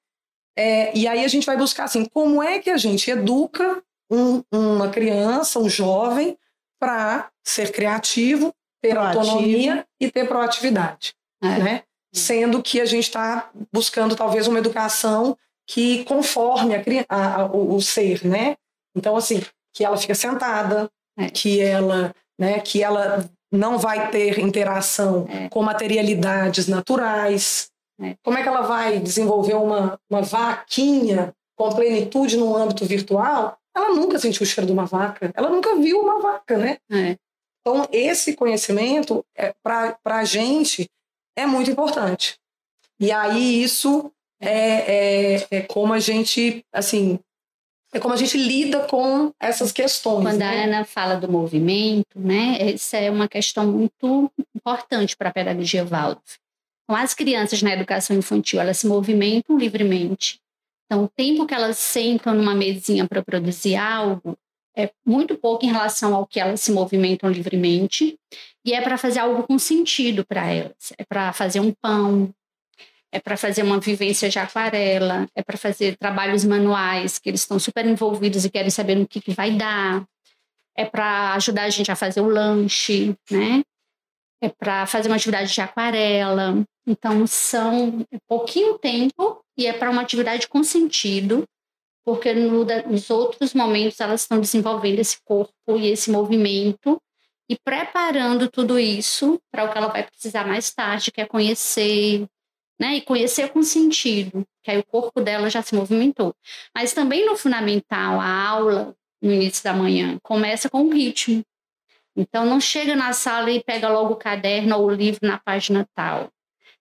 [0.58, 4.44] É, e aí a gente vai buscar assim, como é que a gente educa um-
[4.52, 6.38] uma criança, um jovem,
[6.80, 9.20] para ser criativo, ter Proativo.
[9.20, 11.14] autonomia e ter proatividade,
[11.44, 11.48] É.
[11.60, 11.84] né?
[12.14, 17.76] Sendo que a gente está buscando talvez uma educação que conforme a, a- a- o,
[17.76, 18.56] o ser, né?
[18.96, 19.42] Então assim,
[19.74, 21.30] que ela fica sentada, É.
[21.30, 22.60] que ela, né?
[22.60, 25.50] Que ela não vai ter interação É.
[25.50, 27.70] com materialidades naturais.
[28.02, 28.16] É.
[28.24, 33.58] Como é que ela vai desenvolver uma, uma vaquinha com plenitude no âmbito virtual?
[33.76, 36.78] Ela nunca sentiu o cheiro de uma vaca, ela nunca viu uma vaca, né?
[36.92, 37.18] É.
[37.70, 40.90] Então, esse conhecimento, é, para a gente,
[41.38, 42.36] é muito importante.
[43.00, 44.12] E aí, isso
[44.42, 47.20] é, é, é como a gente, assim,
[47.94, 50.24] é como a gente lida com essas questões.
[50.24, 50.64] Quando a né?
[50.64, 56.40] Ana fala do movimento, né, essa é uma questão muito importante para a pedagogia Waldorf.
[56.86, 60.40] Então, as crianças na educação infantil, elas se movimentam livremente.
[60.88, 64.36] Então, o tempo que elas sentam numa mesinha para produzir algo
[64.80, 68.18] é muito pouco em relação ao que elas se movimentam livremente,
[68.66, 70.94] e é para fazer algo com sentido para elas.
[70.98, 72.34] É para fazer um pão,
[73.12, 77.60] é para fazer uma vivência de aquarela, é para fazer trabalhos manuais que eles estão
[77.60, 80.06] super envolvidos e querem saber no que, que vai dar.
[80.78, 83.64] é para ajudar a gente a fazer o lanche, né?
[84.42, 86.64] É para fazer uma atividade de aquarela.
[86.88, 91.44] Então, são pouquinho tempo e é para uma atividade com sentido,
[92.10, 97.00] porque no, nos outros momentos elas estão desenvolvendo esse corpo e esse movimento
[97.48, 102.26] e preparando tudo isso para o que ela vai precisar mais tarde, que é conhecer,
[102.80, 102.96] né?
[102.96, 106.34] E conhecer com sentido, que aí o corpo dela já se movimentou.
[106.76, 111.44] Mas também no fundamental, a aula no início da manhã começa com o ritmo.
[112.18, 115.88] Então não chega na sala e pega logo o caderno ou o livro na página
[115.94, 116.32] tal.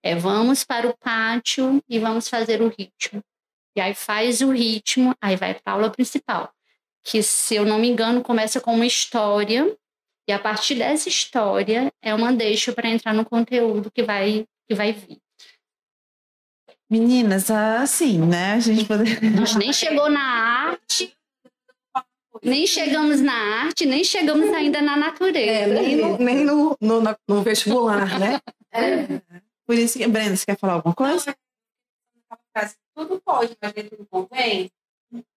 [0.02, 3.22] É vamos para o pátio e vamos fazer o ritmo.
[3.78, 6.52] E aí faz o ritmo, aí vai para a aula principal,
[7.04, 9.72] que se eu não me engano começa com uma história
[10.28, 14.74] e a partir dessa história é uma deixa para entrar no conteúdo que vai que
[14.74, 15.18] vai vir.
[16.90, 18.54] Meninas, assim, né?
[18.54, 19.16] A gente poder...
[19.16, 21.16] A gente nem chegou na arte,
[22.42, 25.50] nem chegamos na arte, nem chegamos ainda na natureza.
[25.50, 28.40] É, nem no, nem no, no, no vestibular, né?
[28.70, 29.22] É.
[29.66, 31.34] Por isso que, Brenda, você quer falar alguma coisa?
[32.98, 34.72] Tudo pode, mas tudo convém,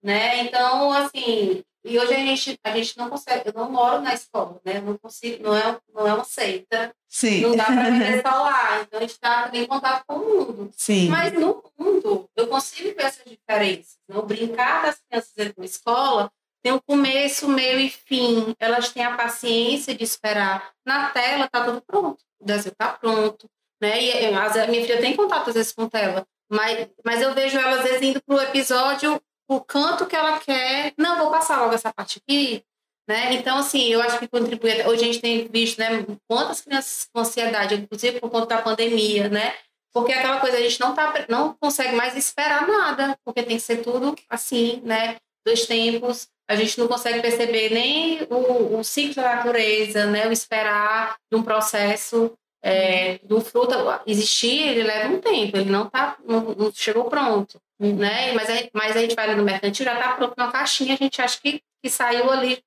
[0.02, 0.40] né?
[0.40, 4.60] Então, assim, e hoje a gente, a gente não consegue, eu não moro na escola,
[4.66, 4.78] né?
[4.78, 6.92] Eu não consigo, não é, não é uma seita.
[7.08, 7.42] Sim.
[7.42, 8.82] Não dá para viver só lá.
[8.82, 10.72] Então a gente está em contato com o mundo.
[10.76, 11.10] Sim.
[11.10, 14.00] Mas no mundo, eu consigo ver essas diferenças.
[14.08, 14.18] Né?
[14.18, 16.32] O brincar das crianças dentro da escola
[16.64, 18.56] tem um começo, meio e fim.
[18.60, 20.72] Elas têm a paciência de esperar.
[20.84, 22.24] Na tela tá tudo pronto.
[22.40, 23.48] O desenho tá pronto.
[23.80, 24.04] Né?
[24.04, 26.28] E a minha filha tem contato às vezes com tela.
[26.52, 30.38] Mas, mas eu vejo ela às vezes indo para o episódio o canto que ela
[30.40, 30.94] quer.
[30.98, 32.64] Não, vou passar logo essa parte aqui.
[33.08, 33.34] Né?
[33.34, 34.72] Então, assim, eu acho que contribui.
[34.86, 39.28] Hoje a gente tem visto né, quantas crianças com ansiedade, inclusive por conta da pandemia,
[39.28, 39.54] né?
[39.94, 43.64] Porque aquela coisa, a gente não, tá, não consegue mais esperar nada, porque tem que
[43.64, 45.18] ser tudo assim, né?
[45.46, 46.28] Dois tempos.
[46.50, 50.28] A gente não consegue perceber nem o, o ciclo da natureza, né?
[50.28, 52.34] O esperar de um processo
[52.64, 57.60] é, do fruto existir, ele leva um tempo, ele não, tá, não, não chegou pronto.
[57.80, 57.96] Uhum.
[57.96, 58.34] Né?
[58.34, 60.98] Mas, a, mas a gente vai ali no mercantil, já está pronto na caixinha, a
[60.98, 62.64] gente acha que, que saiu ali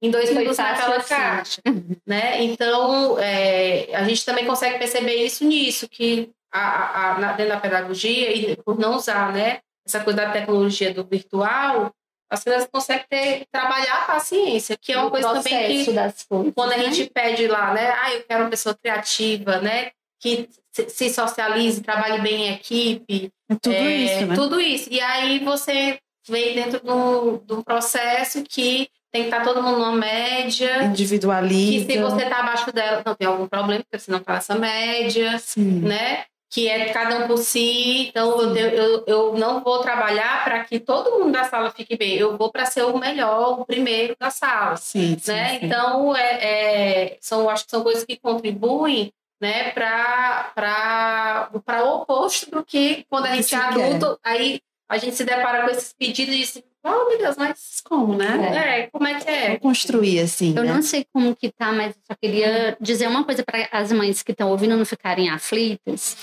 [0.00, 1.08] em dois minutos naquela assim.
[1.08, 1.62] caixa.
[2.06, 2.42] né?
[2.44, 7.60] Então, é, a gente também consegue perceber isso nisso, que a, a, a, dentro da
[7.60, 11.92] pedagogia, e por não usar né, essa coisa da tecnologia do virtual,
[12.30, 16.52] as crianças conseguem ter, trabalhar a paciência, que é uma coisa também que das coisas,
[16.54, 16.84] quando a né?
[16.84, 17.90] gente pede lá, né?
[17.90, 19.90] Ah, eu quero uma pessoa criativa, né?
[20.20, 20.48] Que
[20.88, 23.30] se socialize, trabalhe bem em equipe.
[23.48, 24.34] É tudo é, isso, né?
[24.34, 24.88] Tudo isso.
[24.90, 25.98] E aí você
[26.28, 30.84] vem dentro de um, processo que tem que estar todo mundo numa média.
[30.84, 31.86] Individualiza.
[31.86, 34.56] Que se você está abaixo dela, não tem algum problema, porque você não está nessa
[34.56, 35.80] média, Sim.
[35.80, 36.24] né?
[36.54, 38.06] Que é cada um por si.
[38.06, 42.14] Então, eu, eu, eu não vou trabalhar para que todo mundo da sala fique bem.
[42.14, 44.76] Eu vou para ser o melhor, o primeiro da sala.
[44.76, 45.48] Sim, né?
[45.48, 45.66] sim.
[45.66, 52.64] Então, é, é, são, acho que são coisas que contribuem né, para o oposto do
[52.64, 56.38] que quando a gente é adulto, aí a gente se depara com esses pedidos e
[56.38, 58.82] diz, oh meu Deus, mas como, né?
[58.82, 59.48] É, como é que é?
[59.50, 60.72] Vou construir assim, Eu né?
[60.72, 64.22] não sei como que tá, mas eu só queria dizer uma coisa para as mães
[64.22, 66.16] que estão ouvindo não ficarem aflitas,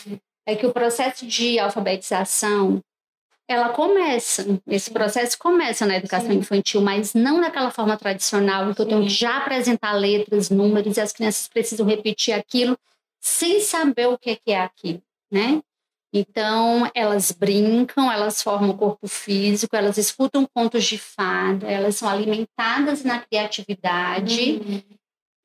[0.46, 2.82] é que o processo de alfabetização
[3.48, 6.38] ela começa, esse processo começa na educação Sim.
[6.38, 10.96] infantil, mas não daquela forma tradicional, em que eu tenho que já apresentar letras, números,
[10.96, 12.78] e as crianças precisam repetir aquilo
[13.20, 15.62] sem saber o que é que é aquilo, né?
[16.14, 22.10] Então, elas brincam, elas formam o corpo físico, elas escutam contos de fada, elas são
[22.10, 24.82] alimentadas na criatividade Uhum.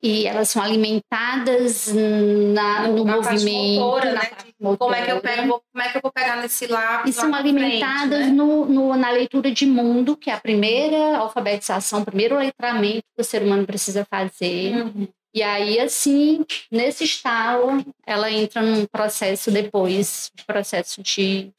[0.03, 4.25] e elas são alimentadas na, no Na movimento, motora, na né?
[4.27, 5.21] parte Como é que eu motora.
[5.35, 7.15] pego, vou- como é que eu vou pegar nesse lápis?
[7.15, 8.27] E são na frente, alimentadas né?
[8.27, 13.21] no, no- na leitura de mundo, que é a primeira alfabetização, o primeiro letramento que
[13.21, 14.75] o ser humano precisa fazer.
[14.83, 15.07] Uhum.
[15.37, 21.51] E aí, assim, nesse estalo, ela entra num processo depois, processo de,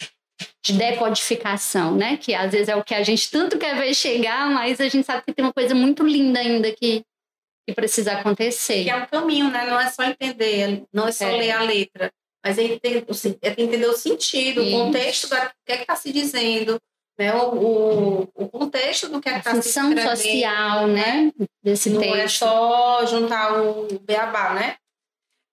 [0.64, 2.16] de decodificação, né?
[2.16, 5.04] Que às vezes é o que a gente tanto quer ver chegar, mas a gente
[5.06, 7.02] sabe que tem uma coisa muito linda ainda que,
[7.68, 8.82] que precisa acontecer.
[8.82, 9.64] Que é um caminho, né?
[9.64, 11.36] Não é só entender, não é só É.
[11.36, 12.10] ler a letra,
[12.44, 14.76] mas é entender, o sen- é entender o sentido, Isso.
[14.76, 16.80] o contexto do que é que está se dizendo,
[17.18, 17.34] né?
[17.34, 21.32] O, o, o contexto do que é que A está se função social, né?
[21.62, 22.16] Desse Não texto.
[22.16, 24.76] é só juntar o beabá, né?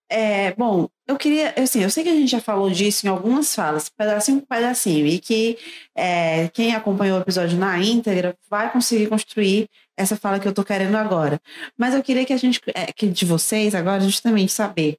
[0.08, 3.56] É, bom, eu queria, assim, eu sei que a gente já falou disso em algumas
[3.56, 5.58] falas, pedacinho por pedacinho, e que
[5.96, 10.64] é, quem acompanhou o episódio na íntegra vai conseguir construir essa fala que eu tô
[10.64, 11.42] querendo agora.
[11.76, 14.98] Mas eu queria que a gente, é, que de vocês agora, justamente saber.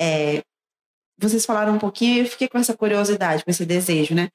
[0.00, 0.42] é,
[1.20, 4.28] vocês falaram um pouquinho e eu fiquei com essa curiosidade, com esse desejo, né?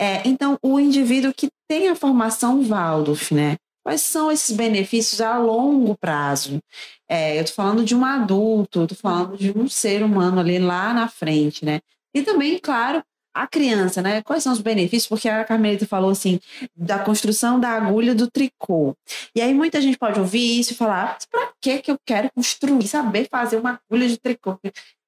[0.00, 3.56] É, então, o indivíduo que tem a formação Waldorf, né?
[3.88, 6.62] quais são esses benefícios a longo prazo.
[7.08, 10.92] É, eu estou falando de um adulto, estou falando de um ser humano ali lá
[10.92, 11.80] na frente, né?
[12.14, 13.02] E também, claro,
[13.42, 14.22] a criança, né?
[14.22, 15.06] Quais são os benefícios?
[15.06, 16.40] Porque a Carmelita falou assim
[16.76, 18.96] da construção da agulha do tricô.
[19.34, 22.88] E aí muita gente pode ouvir isso e falar: para que que eu quero construir,
[22.88, 24.58] saber fazer uma agulha de tricô?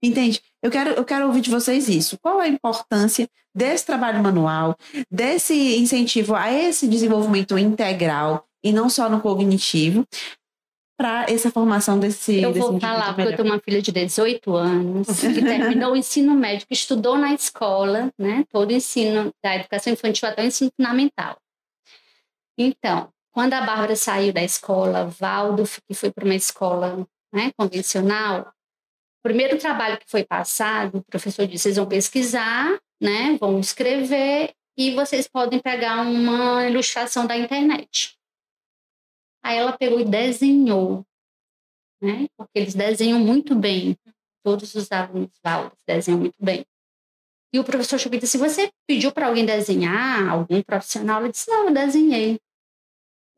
[0.02, 0.40] Entende?
[0.62, 2.18] Eu quero, eu quero ouvir de vocês isso.
[2.22, 4.76] Qual a importância desse trabalho manual,
[5.10, 10.06] desse incentivo a esse desenvolvimento integral e não só no cognitivo,
[11.00, 12.42] para essa formação desse.
[12.42, 15.96] Eu vou desse falar, porque eu tenho uma filha de 18 anos que terminou o
[15.96, 18.44] ensino médio, que estudou na escola, né?
[18.50, 21.38] Todo o ensino da educação infantil até o ensino fundamental.
[22.58, 28.52] Então, quando a Bárbara saiu da escola, Valdo, que foi para uma escola né, convencional,
[29.20, 33.38] o primeiro trabalho que foi passado, o professor disse: vocês vão pesquisar, né?
[33.40, 38.19] Vão escrever e vocês podem pegar uma ilustração da internet.
[39.42, 41.04] Aí ela pegou e desenhou,
[42.00, 42.26] né?
[42.36, 43.96] Porque eles desenham muito bem.
[44.42, 46.64] Todos os alunos Valdas desenham muito bem.
[47.52, 51.20] E o professor chegou e disse: Você pediu para alguém desenhar, algum profissional?
[51.20, 52.38] Ela disse: Não, eu desenhei.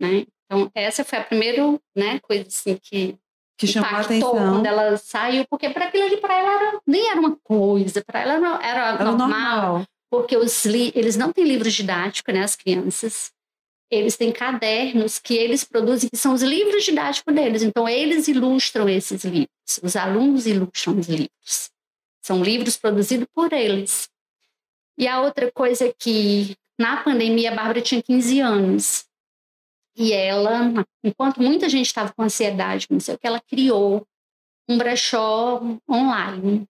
[0.01, 0.27] Né?
[0.45, 1.63] Então, essa foi a primeira
[1.97, 3.17] né, coisa assim, que,
[3.57, 7.09] que chamou a atenção quando ela saiu, porque para aquilo ali, para ela, era, nem
[7.09, 11.45] era uma coisa, para ela era, era, era normal, normal, porque os eles não têm
[11.45, 13.33] livros didáticos, né, as crianças
[13.93, 17.63] eles têm cadernos que eles produzem, que são os livros didáticos deles.
[17.63, 21.71] Então, eles ilustram esses livros, os alunos ilustram os livros.
[22.23, 24.09] São livros produzidos por eles.
[24.97, 29.05] E a outra coisa é que, na pandemia, a Bárbara tinha 15 anos.
[29.95, 30.73] E ela,
[31.05, 34.07] enquanto muita gente estava com ansiedade, não sei o que, ela criou
[34.67, 36.67] um brechó online.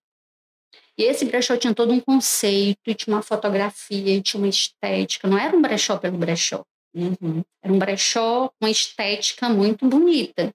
[0.98, 5.28] E esse brechó tinha todo um conceito, tinha uma fotografia, tinha uma estética.
[5.28, 6.64] Não era um brechó pelo brechó.
[6.94, 7.42] Uhum.
[7.62, 10.52] Era um brechó com estética muito bonita.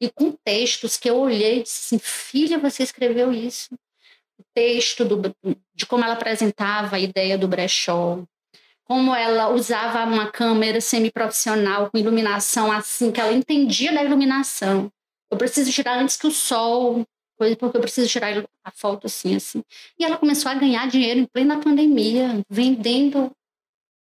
[0.00, 3.74] E com textos que eu olhei e disse assim, filha, você escreveu isso?
[4.38, 5.36] O texto do,
[5.74, 8.22] de como ela apresentava a ideia do brechó,
[8.84, 14.90] como ela usava uma câmera semiprofissional com iluminação assim, que ela entendia da iluminação.
[15.30, 17.04] Eu preciso tirar antes que o sol,
[17.38, 19.62] coisa porque eu preciso tirar a foto assim, assim.
[19.98, 23.30] E ela começou a ganhar dinheiro em plena pandemia, vendendo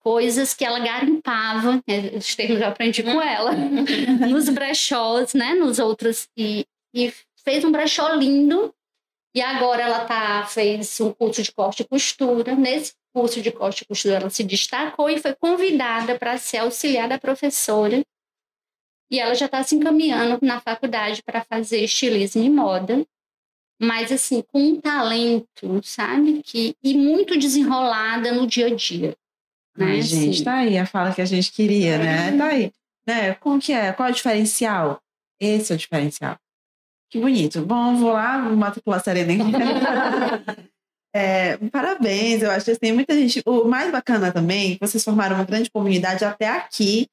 [0.06, 3.50] coisas que ela garimpava, né, os termos eu aprendi com ela,
[4.30, 7.12] nos brechós, né, nos outros, e, e
[7.44, 8.72] fez um brechó lindo,
[9.34, 13.82] e agora ela tá, fez um curso de corte e costura, nesse curso de corte
[13.82, 18.00] e costura ela se destacou e foi convidada para ser auxiliar da professora,
[19.10, 23.04] e ela já está se encaminhando na faculdade para fazer estilismo e moda,
[23.82, 26.44] mas assim, com um talento, sabe?
[26.44, 29.16] Que, e muito desenrolada no dia a dia.
[29.76, 29.86] Né?
[29.86, 32.36] Ai, gente, tá aí a fala que a gente queria, né?
[32.36, 32.72] Tá aí.
[33.06, 33.34] Né?
[33.34, 33.92] Como que é?
[33.92, 35.00] Qual é o diferencial?
[35.40, 36.36] Esse é o diferencial.
[37.10, 37.62] Que bonito.
[37.62, 39.32] Bom, vou lá matricular Serena.
[41.14, 43.42] é, parabéns, eu acho que tem muita gente.
[43.46, 47.06] O mais bacana também, é vocês formaram uma grande comunidade até aqui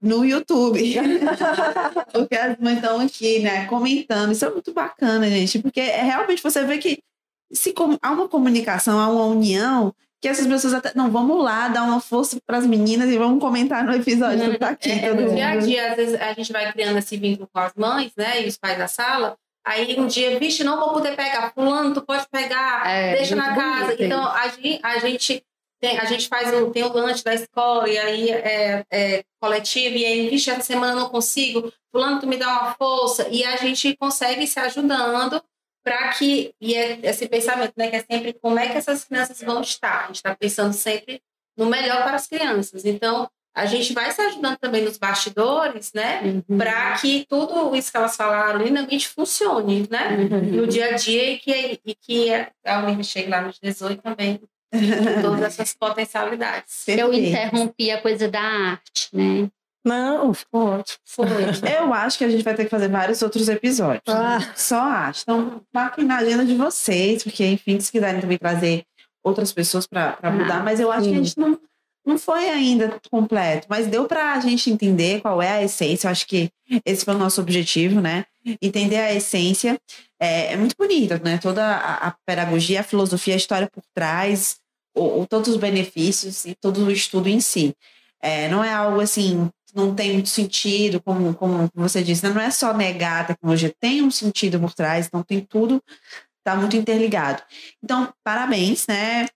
[0.00, 0.80] no YouTube.
[2.12, 4.32] porque as mães estão aqui, né, comentando.
[4.32, 7.02] Isso é muito bacana, gente, porque é, realmente você vê que
[7.52, 10.92] se há uma comunicação, há uma união que essas pessoas até.
[10.94, 14.58] Não, vamos lá, dar uma força para as meninas e vamos comentar no episódio que
[14.58, 14.90] tá aqui.
[14.90, 17.72] É, no dia a dia, às vezes a gente vai criando esse vínculo com as
[17.74, 18.40] mães, né?
[18.40, 19.36] E os pais da sala.
[19.66, 21.52] Aí um dia, vixe, não vou poder pegar.
[21.52, 23.84] Fulano, tu pode pegar, é, deixa na casa.
[23.86, 25.44] Bonito, então a gente, a gente
[25.80, 29.96] tem, a gente faz um, tem o lanche da escola, e aí é, é coletivo,
[29.96, 33.44] e aí, vixe, essa semana eu não consigo, fulano, tu me dá uma força, e
[33.44, 35.42] a gente consegue se ajudando
[35.82, 39.40] para que, e é esse pensamento, né, que é sempre como é que essas crianças
[39.40, 40.04] vão estar.
[40.04, 41.20] A gente está pensando sempre
[41.56, 42.84] no melhor para as crianças.
[42.84, 46.56] Então, a gente vai se ajudando também nos bastidores, né, uhum.
[46.56, 50.62] para que tudo isso que elas falaram lindamente funcione, né, uhum.
[50.62, 52.30] no dia a dia e que, e que
[52.64, 54.40] a Olivia chegue lá nos 18 também
[55.20, 56.88] todas essas potencialidades.
[56.88, 59.50] Eu interrompi a coisa da arte, né?
[59.84, 60.98] Não, ficou ótimo.
[61.04, 61.26] Foi.
[61.78, 64.02] Eu acho que a gente vai ter que fazer vários outros episódios.
[64.06, 64.52] Ah.
[64.54, 65.22] Só acho.
[65.22, 68.84] Então, marquem na agenda de vocês, porque, enfim, se quiserem também trazer
[69.22, 71.10] outras pessoas para ah, mudar, mas eu acho sim.
[71.10, 71.58] que a gente não,
[72.04, 76.06] não foi ainda completo, mas deu para a gente entender qual é a essência.
[76.06, 76.50] Eu acho que
[76.84, 78.24] esse foi o nosso objetivo, né?
[78.60, 79.78] Entender a essência.
[80.20, 81.38] É, é muito bonita, né?
[81.38, 84.56] Toda a, a, pedagogia, a filosofia, a história por trás,
[84.96, 87.74] o, o, todos os benefícios e todo o estudo em si.
[88.20, 92.32] É, não é algo assim não tem muito sentido, como, como você disse, né?
[92.32, 95.82] não é só negar a tecnologia, tem um sentido por trás, então tem tudo,
[96.38, 97.42] está muito interligado.
[97.82, 99.28] Então, parabéns, né?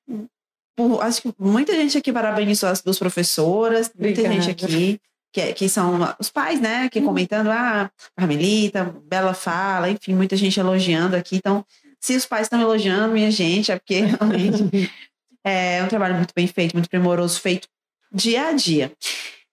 [0.77, 4.29] Por, acho que muita gente aqui parabenizou as duas professoras, Obrigada.
[4.29, 5.01] muita gente aqui
[5.33, 6.85] que, que são os pais, né?
[6.85, 11.37] Aqui comentando, ah, Carmelita, bela fala, enfim, muita gente elogiando aqui.
[11.37, 11.65] Então,
[12.01, 14.91] se os pais estão elogiando, minha gente, é porque realmente
[15.45, 17.69] é um trabalho muito bem feito, muito primoroso, feito
[18.13, 18.93] dia a dia.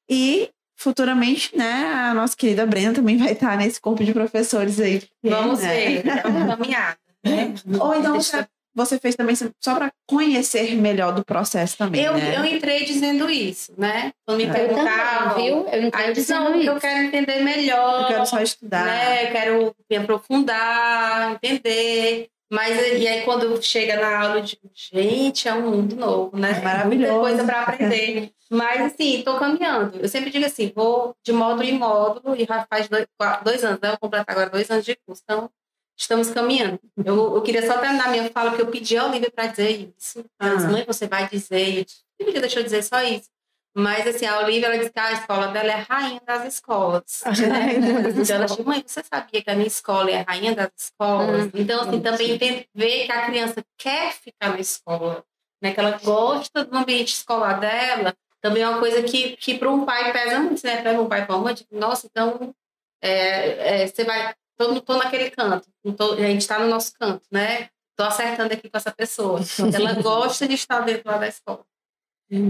[0.09, 0.49] E
[0.83, 5.01] futuramente, né, a nossa querida Brenda também vai estar nesse corpo de professores aí.
[5.23, 6.01] Vamos né?
[6.01, 6.97] ver, é uma caminhada.
[7.23, 7.53] Né?
[7.79, 12.37] Ou então você, você fez também só para conhecer melhor do processo também, eu, né?
[12.37, 14.11] eu entrei dizendo isso, né?
[14.25, 14.49] Quando me É.
[14.49, 15.67] Eu perguntavam, viu?
[15.69, 16.69] Eu entrei aí eu disse, dizendo não, isso.
[16.69, 18.01] eu quero entender melhor.
[18.01, 18.85] Eu quero só estudar.
[18.85, 19.27] né?
[19.27, 22.29] Eu quero me aprofundar, entender.
[22.53, 26.61] Mas e aí quando chega na aula, eu digo, gente, é um mundo novo, né?
[26.61, 27.13] Maravilhoso.
[27.13, 28.31] Muita coisa para aprender.
[28.51, 29.97] Mas assim, estou caminhando.
[29.97, 33.07] Eu sempre digo assim, vou de módulo em módulo e já faz dois,
[33.43, 33.87] dois anos, né?
[33.87, 35.23] Eu vou completar agora dois anos de curso.
[35.23, 35.49] Então,
[35.97, 36.79] estamos caminhando.
[37.03, 40.23] Eu, eu queria só terminar minha fala, porque eu pedi ao Olivia para dizer isso.
[40.37, 40.53] Ah.
[40.69, 41.79] mãe, você vai dizer.
[41.79, 43.32] Eu disse, "Olivia, deixa eu dizer só isso.
[43.75, 47.23] Mas assim, a Olivia, ela disse que a escola dela é a rainha das escolas.
[47.49, 47.73] né?
[48.21, 51.45] Então ela disse, mãe, você sabia que a minha escola é a rainha das escolas?
[51.45, 55.23] Hum, então, assim, também enten- ver que a criança quer ficar na escola,
[55.61, 55.73] né?
[55.73, 59.85] Que ela gosta do ambiente escolar dela, também é uma coisa que, que para um
[59.85, 60.81] pai pesa muito, né?
[60.81, 62.53] Para um pai para uma mãe, tipo, nossa, então
[63.01, 66.93] é, é, você vai, tô, tô naquele canto, não tô- a gente está no nosso
[66.99, 67.69] canto, né?
[67.95, 69.39] Tô acertando aqui com essa pessoa.
[69.73, 71.65] Ela gosta de estar dentro lá da escola.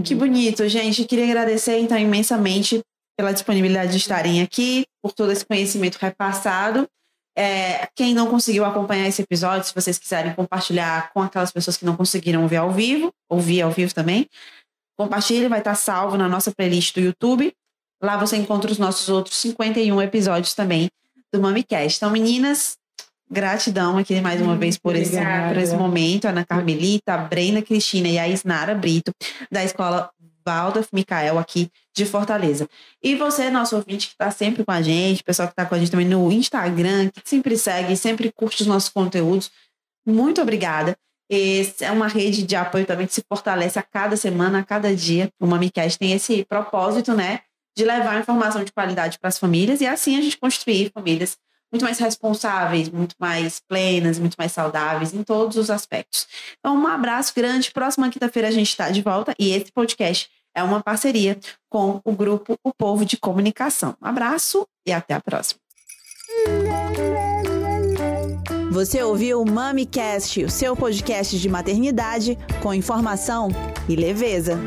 [0.02, 1.04] Que bonito, gente.
[1.04, 2.82] Queria agradecer, então, imensamente
[3.16, 6.88] pela disponibilidade de estarem aqui, por todo esse conhecimento repassado.
[7.36, 11.84] É, quem não conseguiu acompanhar esse episódio, se vocês quiserem compartilhar com aquelas pessoas que
[11.84, 14.28] não conseguiram ver ao vivo, ouvir ao vivo também,
[14.96, 17.52] compartilhe, vai estar salvo na nossa playlist do YouTube.
[18.02, 20.88] Lá você encontra os nossos outros 51 episódios também
[21.32, 21.98] do MamiCast.
[21.98, 22.78] Então, meninas,
[23.34, 25.18] gratidão aqui mais uma vez por esse,
[25.48, 26.26] por esse momento.
[26.26, 29.12] Ana Carmelita, a Brenda Cristina e a Isnara Brito,
[29.50, 30.08] da Escola
[30.46, 32.68] Waldorf Micael aqui de Fortaleza.
[33.02, 35.78] E você, nosso ouvinte, que está sempre com a gente, pessoal que está com a
[35.78, 39.50] gente também no Instagram, que sempre segue, sempre curte os nossos conteúdos,
[40.06, 40.96] muito obrigada.
[41.28, 44.94] Esse é uma rede de apoio também que se fortalece a cada semana, a cada
[44.94, 45.30] dia.
[45.40, 47.40] O MamiCast tem esse propósito, né,
[47.76, 51.36] de levar informação de qualidade para as famílias e assim a gente construir famílias
[51.74, 56.28] muito mais responsáveis, muito mais plenas, muito mais saudáveis em todos os aspectos.
[56.60, 57.72] Então, um abraço grande.
[57.72, 61.36] Próxima quinta-feira a gente está de volta e esse podcast é uma parceria
[61.68, 63.96] com o grupo O Povo de Comunicação.
[64.00, 65.58] Um abraço e até a próxima.
[68.70, 73.48] Você ouviu o MamiCast, o seu podcast de maternidade com informação
[73.88, 74.60] e leveza.